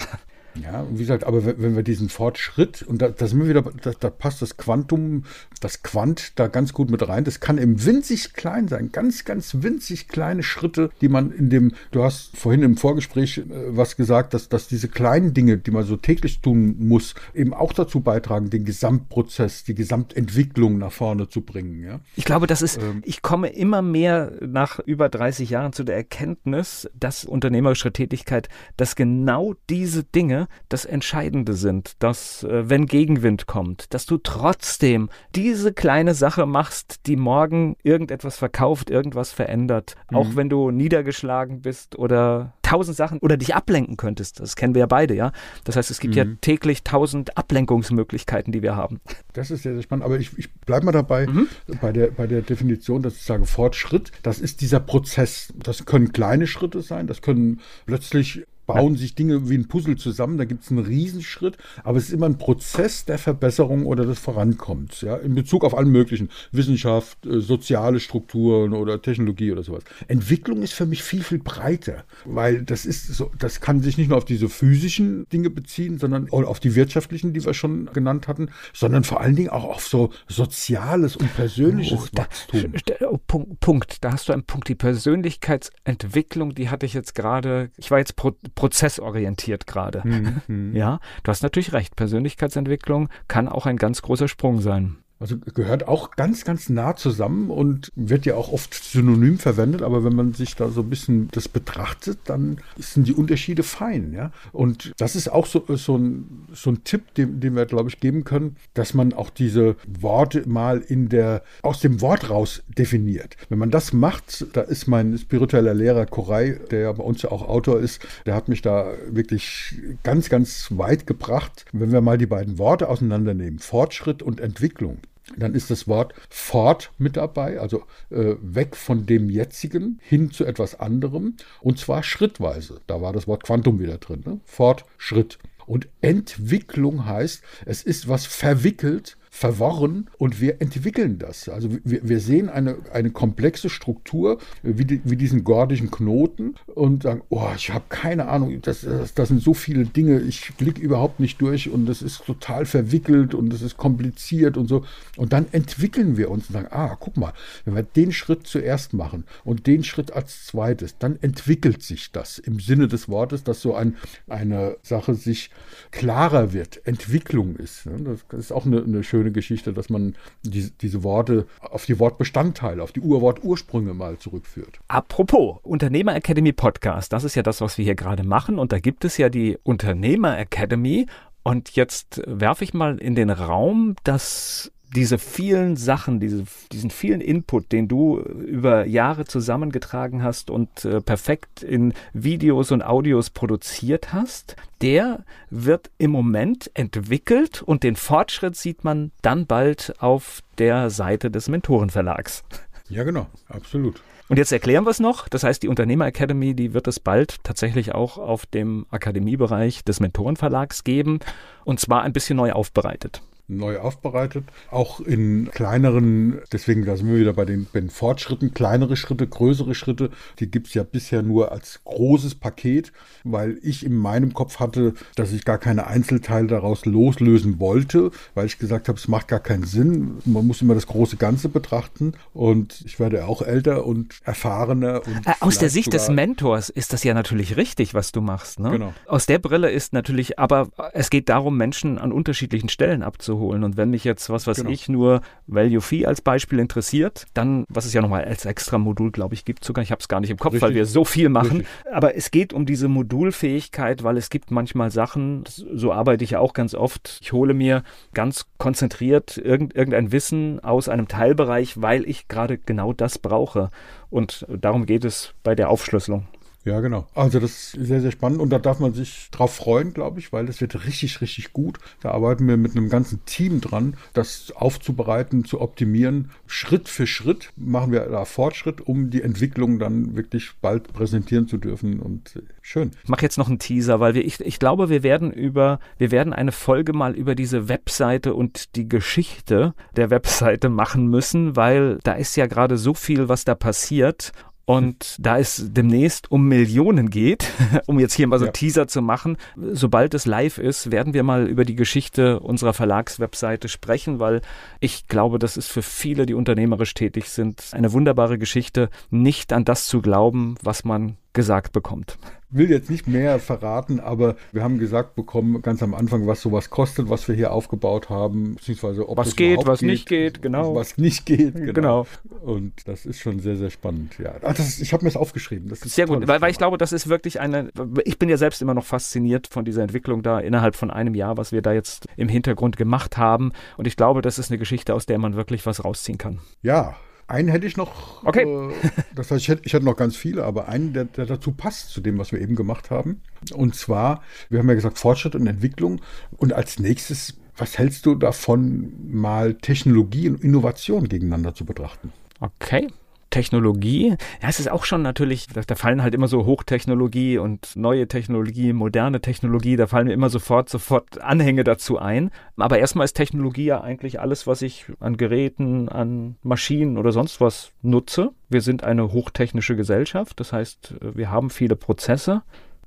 Ja, 0.56 0.86
wie 0.92 1.00
gesagt, 1.00 1.24
aber 1.24 1.46
wenn 1.46 1.76
wir 1.76 1.84
diesen 1.84 2.10
Fortschritt, 2.10 2.82
und 2.82 3.02
da, 3.02 3.10
da 3.10 3.28
sind 3.28 3.40
wir 3.40 3.50
wieder, 3.50 3.62
da, 3.82 3.92
da, 3.98 4.10
passt 4.10 4.42
das 4.42 4.58
Quantum, 4.58 5.24
das 5.62 5.84
Quant 5.84 6.34
da 6.40 6.48
ganz 6.48 6.74
gut 6.74 6.90
mit 6.90 7.08
rein. 7.08 7.24
Das 7.24 7.40
kann 7.40 7.58
im 7.58 7.86
winzig 7.86 8.34
klein 8.34 8.68
sein, 8.68 8.92
ganz, 8.92 9.26
ganz 9.26 9.58
winzig 9.62 10.08
kleine 10.08 10.44
Schritte, 10.44 10.90
die 11.02 11.10
man 11.10 11.32
in 11.32 11.50
dem, 11.50 11.74
du 11.92 12.04
hast 12.04 12.36
vorhin 12.38 12.64
im 12.64 12.78
Vorgespräch 12.78 13.40
äh, 13.40 13.44
was 13.70 13.96
gesagt, 13.96 14.34
dass, 14.34 14.50
dass 14.50 14.68
diese 14.68 14.88
kleinen 14.88 15.34
Dinge, 15.34 15.58
die 15.58 15.72
man 15.72 15.84
so 15.84 15.98
täglich 15.98 16.42
tun 16.42 16.76
muss, 16.80 17.16
eben 17.34 17.54
auch 17.54 17.74
dazu 17.74 18.02
beitragen, 18.02 18.50
den 18.50 18.66
Gesamtprozess, 18.66 19.64
die 19.64 19.76
Gesamtentwicklung 19.76 20.78
nach 20.78 20.92
vorne 20.92 21.30
zu 21.30 21.42
bringen. 21.42 21.84
Ja? 21.84 22.00
Ich 22.16 22.26
glaube, 22.26 22.48
das 22.48 22.62
ist, 22.62 22.78
ähm, 22.78 23.02
ich 23.06 23.22
komme 23.22 23.50
immer 23.50 23.82
mehr 23.82 24.34
nach 24.42 24.80
über 24.80 25.10
30 25.10 25.50
Jahren 25.50 25.74
zu 25.74 25.84
der 25.84 25.96
Erkenntnis, 25.96 26.90
dass 26.98 27.26
unternehmerische 27.26 27.92
Tätigkeit, 27.92 28.50
dass 28.78 28.96
genau 28.96 29.56
diese 29.70 30.04
Dinge 30.04 30.39
Dinge 30.40 30.48
das 30.70 30.86
Entscheidende 30.86 31.54
sind, 31.54 31.94
dass 32.00 32.44
äh, 32.44 32.70
wenn 32.70 32.86
Gegenwind 32.86 33.48
kommt, 33.48 33.94
dass 33.94 34.06
du 34.06 34.18
trotzdem 34.18 35.10
diese 35.36 35.74
kleine 35.74 36.14
Sache 36.14 36.46
machst, 36.46 37.08
die 37.08 37.16
morgen 37.16 37.76
irgendetwas 37.84 38.38
verkauft, 38.38 38.90
irgendwas 38.90 39.32
verändert, 39.32 39.96
mhm. 40.10 40.18
auch 40.18 40.36
wenn 40.36 40.50
du 40.50 40.72
niedergeschlagen 40.72 41.62
bist 41.62 41.98
oder 41.98 42.54
tausend 42.62 42.96
Sachen 42.96 43.20
oder 43.20 43.36
dich 43.36 43.56
ablenken 43.56 43.98
könntest. 43.98 44.40
Das 44.40 44.56
kennen 44.56 44.76
wir 44.76 44.82
ja 44.82 44.86
beide, 44.86 45.16
ja. 45.16 45.32
Das 45.64 45.76
heißt, 45.76 45.90
es 45.90 46.00
gibt 46.00 46.14
mhm. 46.14 46.18
ja 46.18 46.26
täglich 46.42 46.84
tausend 46.84 47.36
Ablenkungsmöglichkeiten, 47.36 48.54
die 48.54 48.62
wir 48.62 48.76
haben. 48.76 49.02
Das 49.34 49.50
ist 49.50 49.64
sehr, 49.64 49.74
sehr 49.74 49.82
spannend. 49.82 50.06
Aber 50.06 50.20
ich, 50.20 50.38
ich 50.38 50.54
bleibe 50.54 50.86
mal 50.86 50.92
dabei 50.92 51.26
mhm. 51.26 51.48
bei, 51.82 51.92
der, 51.92 52.12
bei 52.12 52.28
der 52.28 52.42
Definition, 52.42 53.02
dass 53.02 53.16
ich 53.16 53.24
sage, 53.24 53.46
Fortschritt, 53.46 54.12
das 54.22 54.40
ist 54.40 54.62
dieser 54.62 54.80
Prozess. 54.80 55.52
Das 55.56 55.86
können 55.86 56.14
kleine 56.14 56.46
Schritte 56.46 56.82
sein, 56.82 57.08
das 57.08 57.22
können 57.22 57.60
plötzlich 57.88 58.46
bauen 58.74 58.96
sich 58.96 59.16
Dinge 59.16 59.50
wie 59.50 59.58
ein 59.58 59.68
Puzzle 59.68 59.98
zusammen, 59.98 60.38
da 60.38 60.46
gibt 60.46 60.64
es 60.64 60.70
einen 60.70 60.86
Riesenschritt, 60.86 61.58
aber 61.84 61.98
es 61.98 62.06
ist 62.06 62.14
immer 62.14 62.28
ein 62.28 62.38
Prozess 62.38 63.06
der 63.06 63.18
Verbesserung 63.18 63.86
oder 63.86 64.06
des 64.06 64.20
Vorankommens, 64.20 65.02
ja, 65.02 65.16
in 65.16 65.34
Bezug 65.34 65.64
auf 65.66 65.76
allen 65.76 65.90
möglichen, 65.90 66.30
Wissenschaft, 66.52 67.26
äh, 67.26 67.42
soziale 67.42 68.00
Strukturen 68.00 68.74
oder 68.74 69.02
Technologie 69.02 69.52
oder 69.52 69.64
sowas. 69.64 69.84
Entwicklung 70.08 70.62
ist 70.62 70.74
für 70.74 70.86
mich 70.86 71.02
viel, 71.02 71.24
viel 71.24 71.40
breiter, 71.40 72.04
weil 72.26 72.62
das 72.64 72.86
ist 72.86 73.08
so, 73.08 73.32
das 73.40 73.60
kann 73.60 73.82
sich 73.82 73.98
nicht 73.98 74.10
nur 74.10 74.18
auf 74.18 74.26
diese 74.26 74.50
physischen 74.50 75.28
Dinge 75.30 75.50
beziehen, 75.50 75.98
sondern 75.98 76.30
auf 76.30 76.60
die 76.60 76.76
wirtschaftlichen, 76.76 77.34
die 77.34 77.44
wir 77.44 77.54
schon 77.54 77.90
genannt 77.92 78.28
hatten, 78.28 78.50
sondern 78.74 79.04
vor 79.04 79.22
allen 79.22 79.36
Dingen 79.36 79.50
auch 79.50 79.64
auf 79.64 79.88
so 79.88 80.12
soziales 80.28 81.16
und 81.16 81.34
persönliches 81.36 82.00
oh, 82.04 82.08
da, 82.14 82.24
Wachstum. 82.24 82.74
Oh, 83.10 83.18
Punkt, 83.26 83.60
Punkt, 83.60 84.04
da 84.04 84.12
hast 84.14 84.30
du 84.30 84.34
einen 84.34 84.44
Punkt. 84.44 84.68
Die 84.70 84.76
Persönlichkeitsentwicklung, 84.76 86.54
die 86.54 86.70
hatte 86.70 86.86
ich 86.86 86.94
jetzt 86.94 87.16
gerade, 87.16 87.72
ich 87.78 87.90
war 87.92 88.00
jetzt 88.00 88.16
pro, 88.16 88.32
prozessorientiert 88.60 89.68
gerade. 89.68 90.02
Mhm. 90.04 90.76
Ja, 90.76 91.00
du 91.24 91.30
hast 91.30 91.44
natürlich 91.44 91.72
recht. 91.72 91.96
Persönlichkeitsentwicklung 91.96 93.08
kann 93.30 93.48
auch 93.48 93.66
ein 93.66 93.78
ganz 93.78 94.02
großer 94.02 94.28
Sprung 94.28 94.60
sein. 94.60 94.98
Also 95.20 95.38
gehört 95.38 95.88
auch 95.88 96.12
ganz, 96.12 96.46
ganz 96.46 96.70
nah 96.70 96.96
zusammen 96.96 97.50
und 97.50 97.90
wird 97.96 98.26
ja 98.26 98.36
auch 98.36 98.54
oft 98.54 98.74
synonym 98.74 99.38
verwendet, 99.38 99.82
aber 99.82 100.06
wenn 100.06 100.16
man 100.16 100.34
sich 100.34 100.56
da 100.56 100.70
so 100.70 100.82
ein 100.82 100.90
bisschen 100.90 101.28
das 101.32 101.50
betrachtet, 101.50 102.20
dann 102.26 102.60
sind 102.78 103.06
die 103.06 103.14
Unterschiede 103.14 103.64
fein, 103.64 104.14
ja. 104.14 104.32
Und 104.54 104.94
das 104.98 105.18
ist 105.18 105.30
auch 105.30 105.46
so, 105.46 105.66
so, 105.76 105.98
ein, 105.98 106.48
so 106.54 106.70
ein 106.70 106.86
Tipp, 106.86 107.14
den, 107.16 107.42
den 107.42 107.56
wir, 107.56 107.66
glaube 107.66 107.90
ich, 107.90 108.00
geben 108.00 108.24
können, 108.24 108.56
dass 108.74 108.94
man 108.94 109.12
auch 109.12 109.30
diese 109.30 109.76
Worte 109.88 110.48
mal 110.48 110.80
in 110.80 111.10
der, 111.10 111.44
aus 111.64 111.82
dem 111.82 112.00
Wort 112.00 112.30
raus 112.30 112.64
definiert. 112.78 113.36
Wenn 113.50 113.60
man 113.60 113.72
das 113.72 113.92
macht, 113.92 114.46
da 114.54 114.62
ist 114.62 114.88
mein 114.88 115.18
spiritueller 115.18 115.74
Lehrer 115.74 116.06
Koray, 116.06 116.60
der 116.72 116.80
ja 116.80 116.92
bei 116.94 117.04
uns 117.04 117.24
ja 117.24 117.32
auch 117.32 117.48
Autor 117.48 117.80
ist, 117.80 118.00
der 118.26 118.36
hat 118.36 118.48
mich 118.48 118.62
da 118.62 118.94
wirklich 119.10 119.76
ganz, 120.04 120.30
ganz 120.30 120.70
weit 120.72 121.06
gebracht. 121.06 121.66
Wenn 121.74 121.92
wir 121.92 122.00
mal 122.00 122.18
die 122.18 122.26
beiden 122.26 122.58
Worte 122.58 122.88
auseinandernehmen, 122.88 123.60
Fortschritt 123.60 124.24
und 124.24 124.40
Entwicklung, 124.40 125.00
dann 125.38 125.54
ist 125.54 125.70
das 125.70 125.88
Wort 125.88 126.14
fort 126.30 126.92
mit 126.98 127.18
dabei, 127.18 127.60
also 127.60 127.84
äh, 128.10 128.36
weg 128.42 128.76
von 128.76 129.06
dem 129.06 129.30
jetzigen 129.30 130.00
hin 130.02 130.32
zu 130.32 130.46
etwas 130.46 130.80
anderem 130.80 131.36
und 131.62 131.80
zwar 131.80 132.04
schrittweise. 132.04 132.82
Da 132.88 133.02
war 133.02 133.14
das 133.14 133.28
Wort 133.28 133.44
Quantum 133.44 133.80
wieder 133.80 133.98
drin. 133.98 134.24
Ne? 134.26 134.40
Fortschritt. 134.46 135.40
Und 135.66 135.88
Entwicklung 136.02 137.06
heißt, 137.06 137.44
es 137.66 137.84
ist 137.84 138.08
was 138.08 138.26
verwickelt 138.26 139.18
verworren 139.30 140.10
und 140.18 140.42
wir 140.42 140.60
entwickeln 140.60 141.20
das. 141.20 141.48
Also 141.50 141.70
wir, 141.84 142.08
wir 142.08 142.20
sehen 142.20 142.50
eine, 142.50 142.78
eine 142.92 143.12
komplexe 143.12 143.70
Struktur 143.70 144.40
wie, 144.64 144.86
die, 144.86 145.02
wie 145.04 145.16
diesen 145.16 145.44
gordischen 145.44 145.92
Knoten 145.92 146.56
und 146.66 147.04
sagen, 147.04 147.22
oh, 147.30 147.48
ich 147.56 147.72
habe 147.72 147.86
keine 147.90 148.28
Ahnung, 148.28 148.60
das, 148.62 148.82
das, 148.82 149.14
das 149.14 149.30
sind 149.30 149.42
so 149.42 149.54
viele 149.54 149.86
Dinge, 149.86 150.20
ich 150.20 150.54
blicke 150.56 150.82
überhaupt 150.82 151.20
nicht 151.20 151.40
durch 151.42 151.70
und 151.70 151.86
das 151.86 152.02
ist 152.02 152.26
total 152.26 152.66
verwickelt 152.66 153.34
und 153.34 153.52
das 153.52 153.62
ist 153.62 153.78
kompliziert 153.78 154.58
und 154.58 154.68
so. 154.68 154.84
Und 155.16 155.32
dann 155.32 155.46
entwickeln 155.52 156.18
wir 156.18 156.32
uns 156.32 156.48
und 156.50 156.54
sagen, 156.54 156.68
ah, 156.72 156.98
guck 157.00 157.16
mal, 157.16 157.34
wenn 157.66 157.76
wir 157.76 157.84
den 157.84 158.12
Schritt 158.12 158.48
zuerst 158.48 158.94
machen 158.94 159.26
und 159.44 159.68
den 159.68 159.84
Schritt 159.84 160.12
als 160.12 160.48
zweites, 160.48 160.98
dann 160.98 161.18
entwickelt 161.22 161.84
sich 161.84 162.12
das 162.12 162.40
im 162.40 162.60
Sinne 162.60 162.88
des 162.88 163.08
Wortes, 163.08 163.44
dass 163.44 163.62
so 163.62 163.76
ein, 163.76 163.96
eine 164.28 164.78
Sache 164.82 165.14
sich 165.14 165.52
klarer 165.92 166.52
wird, 166.52 166.86
Entwicklung 166.86 167.56
ist. 167.56 167.88
Das 168.30 168.40
ist 168.40 168.52
auch 168.52 168.66
eine, 168.66 168.84
eine 168.84 169.04
schöne 169.04 169.19
schöne 169.20 169.32
Geschichte, 169.32 169.74
dass 169.74 169.90
man 169.90 170.16
die, 170.44 170.72
diese 170.82 171.04
Worte 171.04 171.46
auf 171.60 171.86
die 171.86 172.00
Wortbestandteile, 172.00 172.82
auf 172.82 172.94
die 172.94 173.02
Urwortursprünge 173.02 173.94
mal 173.94 174.18
zurückführt. 174.18 174.80
Apropos 174.88 175.58
Unternehmer 175.64 176.16
Academy 176.16 176.54
Podcast, 176.54 177.12
das 177.12 177.26
ist 177.26 177.36
ja 177.36 177.44
das, 177.44 177.60
was 177.60 177.78
wir 177.78 177.84
hier 177.84 177.96
gerade 177.96 178.24
machen. 178.24 178.58
Und 178.60 178.72
da 178.72 178.80
gibt 178.80 179.04
es 179.04 179.18
ja 179.18 179.28
die 179.28 179.58
Unternehmer 179.64 180.38
Academy. 180.38 181.08
Und 181.44 181.76
jetzt 181.76 182.22
werfe 182.26 182.64
ich 182.64 182.74
mal 182.74 182.98
in 182.98 183.16
den 183.16 183.30
Raum, 183.30 183.96
dass 184.06 184.72
diese 184.96 185.18
vielen 185.18 185.76
Sachen, 185.76 186.20
diese, 186.20 186.44
diesen 186.72 186.90
vielen 186.90 187.22
Input, 187.22 187.72
den 187.72 187.88
du 187.88 188.20
über 188.20 188.86
Jahre 188.86 189.26
zusammengetragen 189.26 190.24
hast 190.24 190.50
und 190.50 190.86
äh, 190.86 191.02
perfekt 191.02 191.64
in 191.64 191.94
Videos 192.14 192.72
und 192.72 192.82
Audios 192.82 193.30
produziert 193.30 194.14
hast, 194.14 194.56
der 194.82 195.24
wird 195.50 195.92
im 195.98 196.12
Moment 196.12 196.72
entwickelt 196.74 197.62
und 197.62 197.84
den 197.84 197.96
Fortschritt 197.96 198.56
sieht 198.56 198.84
man 198.84 199.12
dann 199.22 199.46
bald 199.46 199.94
auf 200.00 200.42
der 200.58 200.90
Seite 200.90 201.30
des 201.30 201.50
Mentorenverlags. 201.50 202.44
Ja, 202.90 203.04
genau, 203.04 203.28
absolut. 203.48 204.02
Und 204.30 204.38
jetzt 204.38 204.52
erklären 204.52 204.84
wir 204.84 204.92
es 204.92 205.00
noch. 205.00 205.28
Das 205.28 205.44
heißt, 205.44 205.64
die 205.64 205.68
Unternehmer 205.68 206.06
Academy, 206.06 206.54
die 206.54 206.74
wird 206.74 206.88
es 206.88 207.00
bald 207.00 207.44
tatsächlich 207.44 207.96
auch 207.96 208.18
auf 208.18 208.46
dem 208.46 208.86
Akademiebereich 208.92 209.84
des 209.84 210.00
Mentorenverlags 210.00 210.84
geben. 210.84 211.20
Und 211.66 211.80
zwar 211.80 212.04
ein 212.04 212.14
bisschen 212.14 212.38
neu 212.38 212.52
aufbereitet 212.52 213.24
neu 213.50 213.80
aufbereitet. 213.80 214.46
Auch 214.72 215.00
in 215.00 215.50
kleineren, 215.52 216.40
deswegen 216.52 216.86
da 216.86 216.96
sind 216.96 217.08
wir 217.08 217.20
wieder 217.20 217.34
bei 217.34 217.46
den, 217.46 217.68
bei 217.72 217.80
den 217.80 217.90
Fortschritten, 217.90 218.54
kleinere 218.54 218.96
Schritte, 218.96 219.28
größere 219.28 219.76
Schritte, 219.76 220.12
die 220.40 220.50
gibt 220.50 220.68
es 220.68 220.76
ja 220.76 220.84
bisher 220.84 221.24
nur 221.24 221.52
als 221.52 221.82
großes 221.84 222.36
Paket, 222.36 222.94
weil 223.24 223.60
ich 223.64 223.86
in 223.86 223.96
meinem 223.96 224.34
Kopf 224.34 224.60
hatte, 224.60 224.94
dass 225.16 225.34
ich 225.34 225.46
gar 225.46 225.58
keine 225.58 225.88
Einzelteile 225.88 226.48
daraus 226.48 226.86
loslösen 226.86 227.60
wollte, 227.60 228.12
weil 228.36 228.46
ich 228.46 228.60
gesagt 228.60 228.88
habe, 228.88 228.98
es 228.98 229.08
macht 229.08 229.28
gar 229.28 229.40
keinen 229.40 229.64
Sinn. 229.64 230.20
Man 230.26 230.46
muss 230.46 230.62
immer 230.62 230.76
das 230.76 230.88
große 230.88 231.18
Ganze 231.18 231.50
betrachten 231.50 232.14
und 232.34 232.84
ich 232.86 233.00
werde 233.00 233.26
auch 233.26 233.42
älter 233.42 233.86
und 233.86 234.20
erfahrener. 234.24 235.02
Und 235.06 235.28
äh, 235.28 235.34
Aus 235.40 235.58
der 235.58 235.70
Sicht 235.70 235.92
des 235.94 236.10
Mentors 236.10 236.70
ist 236.70 236.94
das 236.94 237.04
ja 237.04 237.14
natürlich 237.14 237.58
richtig, 237.58 237.96
was 237.96 238.12
du 238.12 238.22
machst. 238.22 238.60
Ne? 238.60 238.72
Genau. 238.72 238.94
Aus 239.08 239.26
der 239.26 239.40
Brille 239.40 239.72
ist 239.72 239.92
natürlich, 239.92 240.38
aber 240.38 240.70
es 240.94 241.10
geht 241.10 241.30
darum, 241.30 241.58
Menschen 241.58 241.98
an 241.98 242.12
unterschiedlichen 242.12 242.70
Stellen 242.70 243.02
abzuholen 243.02 243.39
holen. 243.40 243.64
Und 243.64 243.78
wenn 243.78 243.90
mich 243.90 244.04
jetzt, 244.04 244.30
was 244.30 244.48
weiß 244.48 244.58
genau. 244.58 244.70
ich, 244.70 244.90
nur 244.90 245.22
Value 245.48 245.82
Fee 245.82 246.06
als 246.06 246.22
Beispiel 246.22 246.60
interessiert, 246.60 247.26
dann, 247.34 247.66
was 247.70 247.86
es 247.86 247.94
ja 247.94 248.02
nochmal 248.02 248.26
als 248.26 248.46
extra 248.46 248.78
Modul, 248.78 249.12
glaube 249.12 249.34
ich, 249.34 249.46
gibt 249.46 249.64
sogar, 249.64 249.84
ich 249.84 249.92
habe 249.92 250.00
es 250.00 250.08
gar 250.08 250.20
nicht 250.20 250.30
im 250.30 250.38
Kopf, 250.38 250.54
Richtig. 250.54 250.68
weil 250.68 250.76
wir 250.76 250.86
so 250.86 251.06
viel 251.06 251.30
machen. 251.30 251.58
Richtig. 251.58 251.94
Aber 251.94 252.16
es 252.16 252.32
geht 252.32 252.54
um 252.54 252.66
diese 252.66 252.88
Modulfähigkeit, 252.88 254.04
weil 254.04 254.18
es 254.18 254.30
gibt 254.30 254.52
manchmal 254.52 254.92
Sachen, 254.92 255.44
so 255.48 255.92
arbeite 255.92 256.24
ich 256.24 256.32
ja 256.32 256.40
auch 256.40 256.54
ganz 256.54 256.76
oft, 256.76 257.20
ich 257.22 257.34
hole 257.34 257.54
mir 257.54 257.84
ganz 258.14 258.46
konzentriert 258.58 259.38
irgend, 259.38 259.76
irgendein 259.76 260.12
Wissen 260.12 260.60
aus 260.64 260.90
einem 260.90 261.08
Teilbereich, 261.08 261.82
weil 261.82 262.08
ich 262.08 262.28
gerade 262.28 262.58
genau 262.58 262.94
das 262.94 263.18
brauche. 263.18 263.72
Und 264.10 264.46
darum 264.50 264.86
geht 264.86 265.06
es 265.06 265.34
bei 265.44 265.56
der 265.56 265.70
Aufschlüsselung. 265.70 266.28
Ja, 266.66 266.82
genau. 266.82 267.08
Also 267.16 267.40
das 267.40 267.52
ist 267.52 267.88
sehr, 267.88 268.02
sehr 268.02 268.12
spannend 268.12 268.42
und 268.42 268.50
da 268.50 268.60
darf 268.60 268.80
man 268.80 268.94
sich 268.94 269.30
drauf 269.32 269.56
freuen, 269.56 269.94
glaube 269.94 270.20
ich, 270.20 270.34
weil 270.34 270.46
das 270.46 270.60
wird 270.60 270.86
richtig, 270.86 271.22
richtig 271.22 271.54
gut. 271.54 271.80
Da 272.02 272.12
arbeiten 272.12 272.48
wir 272.48 272.58
mit 272.58 272.76
einem 272.76 272.90
ganzen 272.90 273.24
Team 273.26 273.62
dran, 273.62 273.96
das 274.14 274.52
aufzubereiten, 274.56 275.46
zu 275.46 275.62
optimieren. 275.62 276.32
Schritt 276.48 276.90
für 276.90 277.08
Schritt 277.08 277.52
machen 277.56 277.94
wir 277.94 278.02
da 278.02 278.26
Fortschritt, 278.26 278.82
um 278.82 279.10
die 279.10 279.22
Entwicklung 279.22 279.80
dann 279.80 280.18
wirklich 280.18 280.52
bald 280.62 280.92
präsentieren 280.92 281.48
zu 281.48 281.58
dürfen 281.58 282.02
und 282.02 282.42
schön. 282.62 282.92
Ich 283.04 283.10
mache 283.10 283.24
jetzt 283.24 283.38
noch 283.38 283.48
einen 283.48 283.60
Teaser, 283.60 284.02
weil 284.02 284.14
wir, 284.14 284.26
ich, 284.26 284.42
ich 284.42 284.60
glaube, 284.60 284.90
wir 284.90 285.02
werden 285.02 285.32
über, 285.32 285.80
wir 285.98 286.12
werden 286.12 286.34
eine 286.34 286.52
Folge 286.52 286.92
mal 286.92 287.16
über 287.16 287.36
diese 287.36 287.70
Webseite 287.70 288.34
und 288.34 288.76
die 288.76 288.90
Geschichte 288.90 289.74
der 289.96 290.10
Webseite 290.10 290.68
machen 290.68 291.08
müssen, 291.08 291.56
weil 291.56 292.00
da 292.04 292.14
ist 292.14 292.36
ja 292.36 292.48
gerade 292.48 292.78
so 292.78 292.94
viel, 292.94 293.30
was 293.30 293.46
da 293.46 293.56
passiert 293.56 294.34
und 294.70 295.16
da 295.18 295.40
es 295.40 295.66
demnächst 295.74 296.32
um 296.32 296.48
Millionen 296.48 297.10
geht, 297.10 297.50
um 297.88 297.98
jetzt 298.00 298.14
hier 298.14 298.28
mal 298.28 298.38
so 298.38 298.46
ja. 298.46 298.52
Teaser 298.52 298.88
zu 298.88 299.02
machen, 299.02 299.38
sobald 299.58 300.14
es 300.14 300.28
live 300.28 300.60
ist, 300.60 300.92
werden 300.92 301.16
wir 301.16 301.24
mal 301.24 301.48
über 301.48 301.66
die 301.66 301.74
Geschichte 301.74 302.40
unserer 302.40 302.74
Verlagswebseite 302.74 303.68
sprechen, 303.68 304.20
weil 304.20 304.42
ich 304.80 305.08
glaube, 305.08 305.40
das 305.40 305.58
ist 305.58 305.72
für 305.72 305.82
viele, 305.82 306.28
die 306.28 306.36
unternehmerisch 306.36 306.94
tätig 306.94 307.30
sind, 307.30 307.64
eine 307.72 307.94
wunderbare 307.94 308.38
Geschichte, 308.38 308.92
nicht 309.10 309.54
an 309.54 309.66
das 309.66 309.88
zu 309.88 310.04
glauben, 310.04 310.54
was 310.62 310.84
man 310.84 311.18
gesagt 311.40 311.72
bekommt 311.72 312.18
will 312.52 312.70
jetzt 312.70 312.90
nicht 312.90 313.08
mehr 313.08 313.40
verraten, 313.40 314.00
aber 314.00 314.36
wir 314.52 314.64
haben 314.64 314.80
gesagt 314.80 315.16
bekommen 315.16 315.62
ganz 315.62 315.84
am 315.84 315.94
Anfang, 315.94 316.26
was 316.26 316.42
sowas 316.42 316.70
kostet, 316.70 317.10
was 317.10 317.28
wir 317.28 317.36
hier 317.36 317.52
aufgebaut 317.52 318.10
haben, 318.10 318.56
beziehungsweise 318.56 319.08
ob 319.08 319.18
was 319.18 319.36
geht, 319.36 319.66
was 319.66 319.80
geht, 319.80 319.90
nicht 319.90 320.08
geht, 320.08 320.42
genau. 320.42 320.74
Was 320.74 320.98
nicht 320.98 321.26
geht, 321.26 321.54
genau. 321.74 321.74
genau. 321.74 322.08
Und 322.42 322.88
das 322.88 323.06
ist 323.06 323.20
schon 323.20 323.40
sehr, 323.40 323.56
sehr 323.56 323.70
spannend. 323.70 324.18
Ja, 324.18 324.36
Ach, 324.42 324.56
ich 324.58 324.94
habe 324.94 325.04
mir 325.04 325.10
das 325.12 325.18
aufgeschrieben. 325.18 325.70
Das 325.70 325.82
sehr 325.82 326.08
gut, 326.08 326.28
weil, 326.28 326.42
weil 326.42 326.52
ich 326.52 326.58
glaube, 326.58 326.78
das 326.78 326.92
ist 326.92 327.08
wirklich 327.08 327.40
eine. 327.40 327.70
Ich 328.06 328.18
bin 328.18 328.30
ja 328.30 328.38
selbst 328.38 328.62
immer 328.62 328.74
noch 328.74 328.86
fasziniert 328.86 329.48
von 329.48 329.66
dieser 329.66 329.84
Entwicklung 329.84 330.24
da 330.24 330.40
innerhalb 330.40 330.76
von 330.76 330.90
einem 330.90 331.14
Jahr, 331.14 331.38
was 331.38 331.52
wir 331.52 331.62
da 331.62 331.74
jetzt 331.74 332.08
im 332.18 332.30
Hintergrund 332.30 332.78
gemacht 332.78 333.18
haben. 333.18 333.52
Und 333.78 333.86
ich 333.86 333.96
glaube, 333.96 334.22
das 334.22 334.40
ist 334.40 334.50
eine 334.50 334.58
Geschichte, 334.58 334.94
aus 334.96 335.06
der 335.06 335.20
man 335.20 335.36
wirklich 335.36 335.66
was 335.66 335.84
rausziehen 335.86 336.18
kann. 336.18 336.40
Ja, 336.62 336.96
einen 337.30 337.50
hätte 337.50 337.68
ich 337.68 337.78
noch. 337.78 338.24
Okay. 338.26 338.44
Äh, 338.44 338.74
das 339.16 339.32
heißt, 339.32 339.42
ich 339.42 339.48
hätte, 339.50 339.62
ich 339.66 339.74
hätte, 339.74 339.86
noch 339.86 339.96
ganz 339.96 340.16
viele, 340.16 340.44
aber 340.44 340.68
einen, 340.68 340.94
der, 340.94 341.06
der, 341.06 341.26
dazu 341.26 341.52
passt, 341.52 341.90
zu 341.90 342.02
dem, 342.02 342.18
was 342.18 342.32
wir 342.32 342.42
eben 342.42 342.56
gemacht 342.56 342.92
haben. 342.92 343.22
Und 343.54 343.76
zwar, 343.76 344.24
wir 344.50 344.60
haben 344.60 344.70
ja 344.70 344.76
gesagt, 344.76 344.98
Fortschritt 344.98 345.36
und 345.36 345.48
Entwicklung. 345.48 346.02
Und 346.38 346.54
als 346.54 346.80
nächstes, 346.80 347.38
was 347.58 347.78
hältst 347.78 348.06
du 348.06 348.16
davon, 348.16 348.94
mal 349.10 349.56
Technologie 349.56 350.30
und 350.30 350.44
Innovation 350.44 351.08
gegeneinander 351.08 351.54
zu 351.54 351.66
betrachten? 351.66 352.12
Okay. 352.40 352.88
Technologie, 353.30 354.16
ja, 354.42 354.50
es 354.50 354.60
ist 354.60 354.70
auch 354.70 354.86
schon 354.86 355.02
natürlich, 355.02 355.48
da, 355.48 355.62
da, 355.62 355.76
fallen 355.76 356.02
halt 356.02 356.16
immer 356.16 356.28
so 356.28 356.46
Hochtechnologie 356.46 357.38
und 357.38 357.76
neue 357.76 358.08
Technologie, 358.08 358.74
moderne 358.74 359.22
Technologie, 359.22 359.76
da 359.76 359.88
fallen 359.88 360.08
mir 360.08 360.14
immer 360.14 360.30
sofort, 360.30 360.70
sofort 360.70 361.22
Anhänge 361.22 361.64
dazu 361.64 361.98
ein. 361.98 362.32
Aber 362.58 362.80
erstmal 362.80 363.06
ist 363.06 363.14
Technologie 363.14 363.66
ja 363.66 363.82
eigentlich 363.82 364.20
alles, 364.20 364.48
was 364.48 364.62
ich 364.62 364.86
an 365.00 365.18
Geräten, 365.18 365.90
an 365.90 366.38
Maschinen 366.44 366.98
oder 366.98 367.12
sonst 367.12 367.42
was 367.42 367.72
nutze. 367.82 368.32
Wir 368.50 368.62
sind 368.62 368.84
eine 368.84 369.12
hochtechnische 369.12 369.76
Gesellschaft, 369.76 370.40
das 370.40 370.54
heißt, 370.54 370.96
wir 371.02 371.30
haben 371.30 371.50
viele 371.50 371.76
Prozesse. 371.76 372.42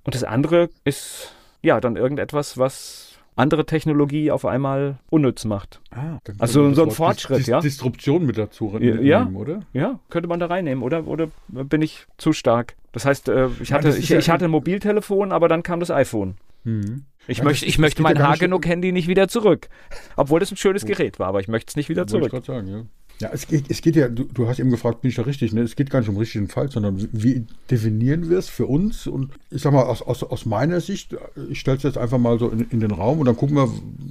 Und 0.05 0.14
das 0.14 0.24
andere 0.24 0.70
ist 0.85 1.35
ja 1.62 1.81
dann 1.81 1.96
irgendetwas, 1.96 2.59
was 2.59 3.12
andere 3.35 3.64
Technologie 3.64 4.31
auf 4.31 4.45
einmal 4.45 4.99
unnütz 5.11 5.45
macht. 5.45 5.81
Ah, 5.90 6.18
also 6.38 6.73
so 6.75 6.85
ein 6.85 6.90
Fortschritt, 6.90 7.40
Dis 7.40 7.47
ja. 7.47 7.61
Disruption 7.61 8.27
mit 8.27 8.37
dazu 8.37 8.77
ja, 8.79 9.29
oder? 9.35 9.62
Ja, 9.73 10.01
könnte 10.11 10.29
man 10.29 10.40
da 10.40 10.47
reinnehmen, 10.47 10.83
oder? 10.83 11.07
Oder 11.07 11.29
bin 11.49 11.83
ich 11.83 12.07
zu 12.18 12.33
stark? 12.33 12.77
Das 12.92 13.07
heißt, 13.07 13.29
äh, 13.29 13.49
ich 13.61 13.73
hatte, 13.73 13.88
ich, 13.88 14.11
ich 14.11 14.31
hatte 14.31 14.45
ein 14.45 14.51
Mobiltelefon, 14.51 15.33
aber 15.33 15.49
dann 15.49 15.62
kam 15.62 15.81
das 15.81 15.90
iPhone. 15.90 16.37
Mhm. 16.64 17.05
Ich, 17.27 17.38
ja, 17.38 17.45
möchte, 17.45 17.66
ich 17.66 17.79
möchte 17.79 18.03
mein 18.03 18.21
Hagenuk-Handy 18.21 18.92
nicht 18.92 19.09
wieder 19.09 19.29
zurück. 19.29 19.68
Obwohl 20.16 20.40
das 20.40 20.51
ein 20.51 20.57
schönes 20.57 20.85
Gerät 20.85 21.18
war, 21.18 21.29
aber 21.29 21.40
ich 21.40 21.49
möchte 21.49 21.71
es 21.71 21.77
nicht 21.77 21.88
wieder 21.88 22.07
zurück. 22.07 22.33
Ich 22.33 22.45
sagen, 22.45 22.66
ja. 22.66 22.83
Ja, 23.22 23.30
es 23.32 23.46
geht, 23.46 23.70
es 23.70 23.82
geht 23.82 23.94
ja, 23.94 24.08
du, 24.08 24.24
du, 24.24 24.48
hast 24.48 24.58
eben 24.58 24.70
gefragt, 24.70 25.02
bin 25.02 25.08
ich 25.11 25.14
da 25.14 25.22
richtig? 25.22 25.52
Ne? 25.52 25.61
Es 25.61 25.76
geht 25.76 25.90
gar 25.90 26.00
nicht 26.00 26.08
um 26.08 26.16
richtigen 26.16 26.48
Fall, 26.48 26.68
sondern 26.68 27.08
wie 27.12 27.46
definieren 27.70 28.28
wir 28.28 28.37
es 28.37 28.48
für 28.48 28.66
uns? 28.66 29.06
Und 29.06 29.30
ich 29.48 29.62
sag 29.62 29.72
mal, 29.72 29.85
aus, 29.85 30.02
aus, 30.02 30.24
aus 30.24 30.44
meiner 30.44 30.80
Sicht, 30.80 31.16
ich 31.48 31.61
stelle 31.61 31.76
es 31.76 31.85
jetzt 31.85 31.98
einfach 31.98 32.18
mal 32.18 32.40
so 32.40 32.48
in, 32.48 32.66
in, 32.70 32.80
den 32.80 32.90
Raum 32.90 33.20
und 33.20 33.26
dann 33.26 33.37
gucken 33.37 33.54
wir, 33.54 33.68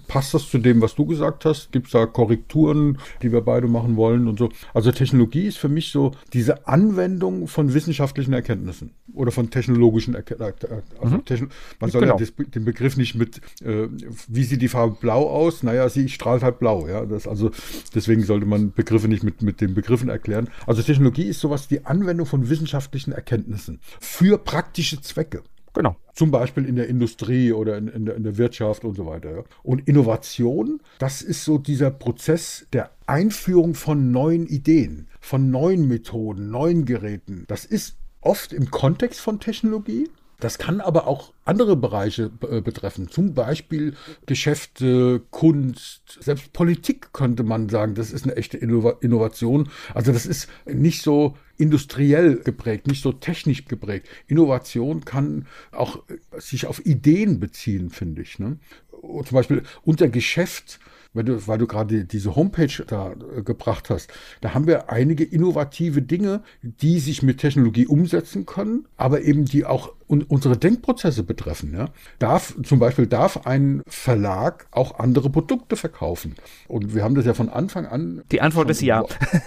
passt 0.07 0.33
das 0.33 0.49
zu 0.49 0.59
dem, 0.59 0.79
was 0.81 0.95
du 0.95 1.05
gesagt 1.05 1.43
hast? 1.43 1.73
Gibt 1.73 1.87
es 1.87 1.91
da 1.91 2.05
Korrekturen, 2.05 2.99
die 3.21 3.33
wir 3.33 3.41
beide 3.41 3.67
machen 3.67 3.97
wollen 3.97 4.29
und 4.29 4.39
so? 4.39 4.47
Also 4.73 4.93
Technologie 4.93 5.47
ist 5.47 5.57
für 5.57 5.67
mich 5.67 5.91
so 5.91 6.11
diese 6.31 6.65
Anwendung 6.65 7.49
von 7.49 7.73
wissenschaftlichen 7.73 8.31
Erkenntnissen 8.31 8.91
oder 9.13 9.31
von 9.31 9.49
technologischen 9.49 10.15
Erkenntnissen. 10.15 10.61
Also 11.01 11.15
mhm. 11.15 11.25
Techn 11.25 11.49
man 11.81 11.91
soll 11.91 12.01
genau. 12.01 12.17
ja 12.17 12.19
das, 12.19 12.33
den 12.33 12.63
Begriff 12.63 12.95
nicht 12.95 13.15
mit, 13.15 13.41
äh, 13.61 13.89
wie 14.29 14.43
sieht 14.45 14.61
die 14.61 14.69
Farbe 14.69 14.95
blau 15.01 15.27
aus? 15.27 15.63
Naja, 15.63 15.89
sie 15.89 16.07
strahlt 16.07 16.43
halt 16.43 16.59
blau. 16.59 16.87
Ja, 16.87 17.05
das, 17.05 17.27
also 17.27 17.51
deswegen 17.93 18.23
sollte 18.23 18.45
man 18.45 18.71
Begriffe 18.71 19.00
Begriffe 19.01 19.07
nicht 19.07 19.23
mit, 19.23 19.41
mit 19.41 19.61
den 19.61 19.73
Begriffen 19.73 20.09
erklären. 20.09 20.49
Also 20.67 20.81
Technologie 20.81 21.23
ist 21.23 21.39
sowas, 21.39 21.67
die 21.67 21.85
Anwendung 21.85 22.25
von 22.25 22.49
wissenschaftlichen 22.49 23.11
Erkenntnissen 23.11 23.79
für 23.99 24.37
praktische 24.37 25.01
Zwecke. 25.01 25.43
Genau. 25.73 25.95
Zum 26.13 26.31
Beispiel 26.31 26.65
in 26.65 26.75
der 26.75 26.87
Industrie 26.87 27.53
oder 27.53 27.77
in, 27.77 27.87
in, 27.87 28.05
der, 28.05 28.15
in 28.15 28.23
der, 28.23 28.37
Wirtschaft 28.37 28.83
und 28.83 28.95
so 28.95 29.05
weiter. 29.05 29.45
Und 29.63 29.87
Innovation, 29.87 30.81
das 30.99 31.21
ist 31.21 31.45
so 31.45 31.57
dieser 31.57 31.91
Prozess 31.91 32.67
der 32.73 32.91
Einführung 33.07 33.73
von 33.73 34.11
neuen 34.11 34.47
Ideen, 34.47 35.07
von 35.21 35.49
neuen 35.49 35.87
Methoden, 35.87 36.51
neuen 36.51 36.83
Geräten. 36.83 37.45
Das 37.47 37.63
ist 37.63 37.95
oft 38.19 38.51
im 38.51 38.69
Kontext 38.69 39.21
von 39.21 39.39
Technologie. 39.39 40.09
Das 40.41 40.57
kann 40.57 40.81
aber 40.81 41.07
auch 41.07 41.33
andere 41.45 41.75
Bereiche 41.77 42.31
äh, 42.49 42.61
betreffen, 42.61 43.09
zum 43.09 43.35
Beispiel 43.35 43.93
Geschäfte, 44.25 45.21
Kunst, 45.29 46.17
selbst 46.19 46.51
Politik 46.51 47.13
könnte 47.13 47.43
man 47.43 47.69
sagen, 47.69 47.93
das 47.93 48.11
ist 48.11 48.25
eine 48.25 48.35
echte 48.35 48.57
Innovation. 48.57 49.69
Also 49.93 50.11
das 50.11 50.25
ist 50.25 50.49
nicht 50.65 51.03
so 51.03 51.37
industriell 51.57 52.37
geprägt, 52.37 52.87
nicht 52.87 53.03
so 53.03 53.11
technisch 53.11 53.65
geprägt. 53.65 54.07
Innovation 54.27 55.05
kann 55.05 55.45
auch 55.71 55.97
äh, 56.09 56.39
sich 56.39 56.65
auf 56.65 56.83
Ideen 56.85 57.39
beziehen, 57.39 57.91
finde 57.91 58.23
ich. 58.23 58.39
Ne? 58.39 58.57
Zum 58.91 59.35
Beispiel 59.35 59.61
unser 59.83 60.09
Geschäft 60.09 60.79
weil 61.13 61.23
du, 61.23 61.47
weil 61.47 61.57
du 61.57 61.67
gerade 61.67 62.05
diese 62.05 62.35
Homepage 62.35 62.83
da 62.87 63.13
äh, 63.13 63.41
gebracht 63.43 63.89
hast, 63.89 64.11
da 64.41 64.53
haben 64.53 64.67
wir 64.67 64.89
einige 64.89 65.23
innovative 65.23 66.01
Dinge, 66.01 66.43
die 66.61 66.99
sich 66.99 67.21
mit 67.21 67.39
Technologie 67.39 67.87
umsetzen 67.87 68.45
können, 68.45 68.87
aber 68.97 69.21
eben 69.21 69.45
die 69.45 69.65
auch 69.65 69.93
un 70.11 70.23
unsere 70.23 70.57
Denkprozesse 70.57 71.23
betreffen. 71.23 71.73
Ja? 71.73 71.89
Darf, 72.19 72.55
zum 72.63 72.79
Beispiel 72.79 73.07
darf 73.07 73.45
ein 73.45 73.81
Verlag 73.87 74.67
auch 74.71 74.99
andere 74.99 75.29
Produkte 75.29 75.75
verkaufen. 75.75 76.35
Und 76.67 76.93
wir 76.93 77.03
haben 77.03 77.15
das 77.15 77.25
ja 77.25 77.33
von 77.33 77.49
Anfang 77.49 77.85
an. 77.85 78.21
Die 78.31 78.41
Antwort 78.41 78.69
ist 78.69 78.81
ja. 78.81 79.05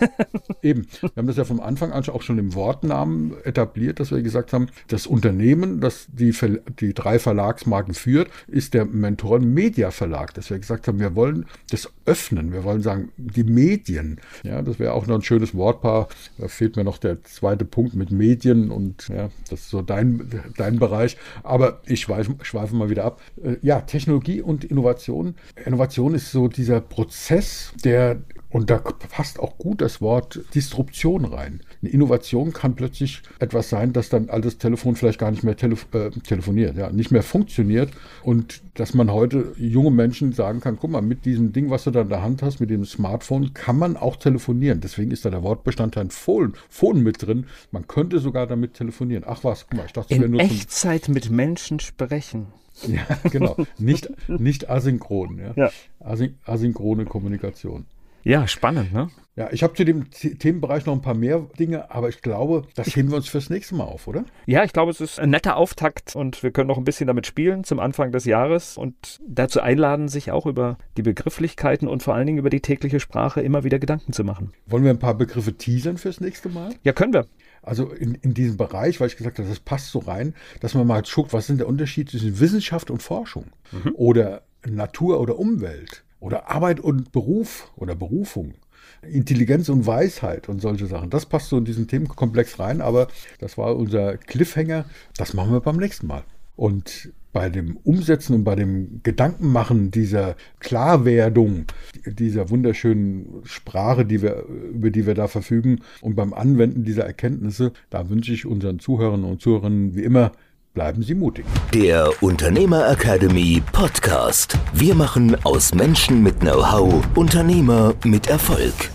eben. 0.62 0.86
Wir 1.00 1.10
haben 1.16 1.26
das 1.26 1.36
ja 1.36 1.44
vom 1.44 1.60
Anfang 1.60 1.92
an 1.92 2.04
auch 2.08 2.22
schon 2.22 2.38
im 2.38 2.54
Wortnamen 2.54 3.34
etabliert, 3.44 4.00
dass 4.00 4.10
wir 4.10 4.22
gesagt 4.22 4.52
haben, 4.52 4.68
das 4.88 5.06
Unternehmen, 5.06 5.80
das 5.80 6.06
die, 6.12 6.34
die 6.80 6.92
drei 6.92 7.18
Verlagsmarken 7.18 7.94
führt, 7.94 8.30
ist 8.46 8.74
der 8.74 8.84
Mentoren 8.84 9.54
Media 9.54 9.90
Verlag. 9.90 10.34
Dass 10.34 10.50
wir 10.50 10.58
gesagt 10.58 10.88
haben, 10.88 10.98
wir 10.98 11.14
wollen 11.14 11.46
das 11.70 11.90
öffnen. 12.06 12.52
Wir 12.52 12.64
wollen 12.64 12.82
sagen, 12.82 13.12
die 13.16 13.44
Medien. 13.44 14.20
Ja, 14.42 14.62
das 14.62 14.78
wäre 14.78 14.92
auch 14.92 15.06
noch 15.06 15.16
ein 15.16 15.22
schönes 15.22 15.54
Wortpaar. 15.54 16.08
Da 16.38 16.48
fehlt 16.48 16.76
mir 16.76 16.84
noch 16.84 16.98
der 16.98 17.22
zweite 17.24 17.64
Punkt 17.64 17.94
mit 17.94 18.10
Medien 18.10 18.70
und 18.70 19.08
ja, 19.08 19.28
das 19.50 19.60
ist 19.60 19.70
so 19.70 19.82
dein, 19.82 20.30
dein 20.56 20.78
Bereich. 20.78 21.16
Aber 21.42 21.80
ich 21.86 22.00
schweife, 22.00 22.34
schweife 22.42 22.74
mal 22.74 22.90
wieder 22.90 23.04
ab. 23.04 23.20
Äh, 23.42 23.56
ja, 23.62 23.80
Technologie 23.80 24.40
und 24.40 24.64
Innovation. 24.64 25.34
Innovation 25.64 26.14
ist 26.14 26.32
so 26.32 26.48
dieser 26.48 26.80
Prozess, 26.80 27.72
der 27.84 28.22
und 28.54 28.70
da 28.70 28.78
passt 28.78 29.40
auch 29.40 29.58
gut 29.58 29.80
das 29.80 30.00
Wort 30.00 30.40
Disruption 30.54 31.24
rein. 31.24 31.60
Eine 31.82 31.90
Innovation 31.90 32.52
kann 32.52 32.76
plötzlich 32.76 33.20
etwas 33.40 33.68
sein, 33.68 33.92
dass 33.92 34.10
dann 34.10 34.30
altes 34.30 34.58
Telefon 34.58 34.94
vielleicht 34.94 35.18
gar 35.18 35.32
nicht 35.32 35.42
mehr 35.42 35.56
telef 35.56 35.88
äh, 35.92 36.10
telefoniert, 36.10 36.76
ja, 36.76 36.92
nicht 36.92 37.10
mehr 37.10 37.24
funktioniert. 37.24 37.90
Und 38.22 38.62
dass 38.74 38.94
man 38.94 39.10
heute 39.10 39.54
junge 39.56 39.90
Menschen 39.90 40.32
sagen 40.32 40.60
kann, 40.60 40.78
guck 40.78 40.92
mal, 40.92 41.02
mit 41.02 41.24
diesem 41.24 41.52
Ding, 41.52 41.68
was 41.70 41.82
du 41.82 41.90
da 41.90 42.02
in 42.02 42.08
der 42.08 42.22
Hand 42.22 42.44
hast, 42.44 42.60
mit 42.60 42.70
dem 42.70 42.84
Smartphone, 42.84 43.54
kann 43.54 43.76
man 43.76 43.96
auch 43.96 44.14
telefonieren. 44.14 44.80
Deswegen 44.80 45.10
ist 45.10 45.24
da 45.24 45.30
der 45.30 45.42
Wortbestandteil 45.42 46.10
Phone, 46.10 46.52
Phone 46.68 47.02
mit 47.02 47.26
drin. 47.26 47.46
Man 47.72 47.88
könnte 47.88 48.20
sogar 48.20 48.46
damit 48.46 48.74
telefonieren. 48.74 49.24
Ach 49.26 49.42
was, 49.42 49.66
guck 49.66 49.78
mal, 49.78 49.86
ich 49.86 49.92
dachte, 49.92 50.10
das 50.10 50.20
wäre 50.20 50.30
nur 50.30 50.40
Echtzeit 50.40 51.08
mit 51.08 51.28
Menschen 51.28 51.80
sprechen. 51.80 52.46
Ja, 52.86 53.04
genau. 53.30 53.56
Nicht, 53.78 54.10
nicht 54.28 54.70
asynchron. 54.70 55.38
Ja. 55.38 55.52
ja. 55.56 55.70
Asyn 55.98 56.38
asynchrone 56.44 57.04
Kommunikation. 57.04 57.86
Ja, 58.24 58.48
spannend, 58.48 58.92
ne? 58.92 59.10
Ja, 59.36 59.48
ich 59.50 59.62
habe 59.64 59.74
zu 59.74 59.84
dem 59.84 60.10
Themenbereich 60.10 60.86
noch 60.86 60.94
ein 60.94 61.02
paar 61.02 61.14
mehr 61.14 61.46
Dinge, 61.58 61.90
aber 61.90 62.08
ich 62.08 62.22
glaube, 62.22 62.62
das 62.76 62.94
heben 62.94 63.10
wir 63.10 63.16
uns 63.16 63.28
fürs 63.28 63.50
nächste 63.50 63.74
Mal 63.74 63.84
auf, 63.84 64.06
oder? 64.06 64.24
Ja, 64.46 64.62
ich 64.62 64.72
glaube, 64.72 64.92
es 64.92 65.00
ist 65.00 65.18
ein 65.18 65.30
netter 65.30 65.56
Auftakt 65.56 66.14
und 66.14 66.42
wir 66.44 66.52
können 66.52 66.68
noch 66.68 66.78
ein 66.78 66.84
bisschen 66.84 67.08
damit 67.08 67.26
spielen 67.26 67.64
zum 67.64 67.80
Anfang 67.80 68.12
des 68.12 68.24
Jahres 68.26 68.78
und 68.78 69.20
dazu 69.26 69.60
einladen, 69.60 70.08
sich 70.08 70.30
auch 70.30 70.46
über 70.46 70.78
die 70.96 71.02
Begrifflichkeiten 71.02 71.88
und 71.88 72.04
vor 72.04 72.14
allen 72.14 72.26
Dingen 72.26 72.38
über 72.38 72.48
die 72.48 72.60
tägliche 72.60 73.00
Sprache 73.00 73.40
immer 73.40 73.64
wieder 73.64 73.80
Gedanken 73.80 74.12
zu 74.12 74.22
machen. 74.22 74.52
Wollen 74.66 74.84
wir 74.84 74.90
ein 74.90 75.00
paar 75.00 75.14
Begriffe 75.14 75.54
teasern 75.54 75.98
fürs 75.98 76.20
nächste 76.20 76.48
Mal? 76.48 76.72
Ja, 76.84 76.92
können 76.92 77.12
wir. 77.12 77.26
Also 77.60 77.90
in, 77.90 78.14
in 78.14 78.34
diesem 78.34 78.56
Bereich, 78.56 79.00
weil 79.00 79.08
ich 79.08 79.16
gesagt 79.16 79.38
habe, 79.38 79.48
das 79.48 79.58
passt 79.58 79.90
so 79.90 79.98
rein, 79.98 80.34
dass 80.60 80.74
man 80.74 80.86
mal 80.86 81.02
guckt, 81.02 81.32
was 81.32 81.48
sind 81.48 81.58
der 81.58 81.66
Unterschied 81.66 82.08
zwischen 82.08 82.38
Wissenschaft 82.38 82.90
und 82.90 83.02
Forschung 83.02 83.46
mhm. 83.72 83.92
oder 83.96 84.42
Natur 84.64 85.20
oder 85.20 85.38
Umwelt 85.38 86.04
oder 86.24 86.48
Arbeit 86.50 86.80
und 86.80 87.12
Beruf 87.12 87.70
oder 87.76 87.94
Berufung. 87.94 88.54
Intelligenz 89.02 89.68
und 89.68 89.86
Weisheit 89.86 90.48
und 90.48 90.62
solche 90.62 90.86
Sachen. 90.86 91.10
Das 91.10 91.26
passt 91.26 91.50
so 91.50 91.58
in 91.58 91.66
diesen 91.66 91.86
Themenkomplex 91.86 92.58
rein, 92.58 92.80
aber 92.80 93.08
das 93.38 93.58
war 93.58 93.76
unser 93.76 94.16
Cliffhanger. 94.16 94.86
Das 95.18 95.34
machen 95.34 95.52
wir 95.52 95.60
beim 95.60 95.76
nächsten 95.76 96.06
Mal. 96.06 96.24
Und 96.56 97.12
bei 97.34 97.50
dem 97.50 97.76
Umsetzen 97.84 98.34
und 98.34 98.44
bei 98.44 98.54
dem 98.54 99.00
Gedankenmachen 99.02 99.90
dieser 99.90 100.36
Klarwerdung 100.60 101.66
dieser 102.06 102.48
wunderschönen 102.48 103.42
Sprache, 103.44 104.06
die 104.06 104.22
wir, 104.22 104.44
über 104.72 104.90
die 104.90 105.06
wir 105.06 105.14
da 105.14 105.28
verfügen 105.28 105.80
und 106.00 106.14
beim 106.14 106.32
Anwenden 106.32 106.84
dieser 106.84 107.04
Erkenntnisse, 107.04 107.72
da 107.90 108.08
wünsche 108.08 108.32
ich 108.32 108.46
unseren 108.46 108.78
Zuhörern 108.78 109.24
und 109.24 109.42
Zuhörern 109.42 109.94
wie 109.94 110.04
immer 110.04 110.32
Bleiben 110.74 111.04
Sie 111.04 111.14
mutig. 111.14 111.46
Der 111.72 112.10
Unternehmer 112.20 112.90
Academy 112.90 113.62
Podcast. 113.70 114.58
Wir 114.72 114.96
machen 114.96 115.36
aus 115.44 115.72
Menschen 115.72 116.20
mit 116.20 116.40
Know-how 116.40 117.00
Unternehmer 117.14 117.94
mit 118.04 118.26
Erfolg. 118.26 118.90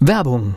Werbung 0.00 0.56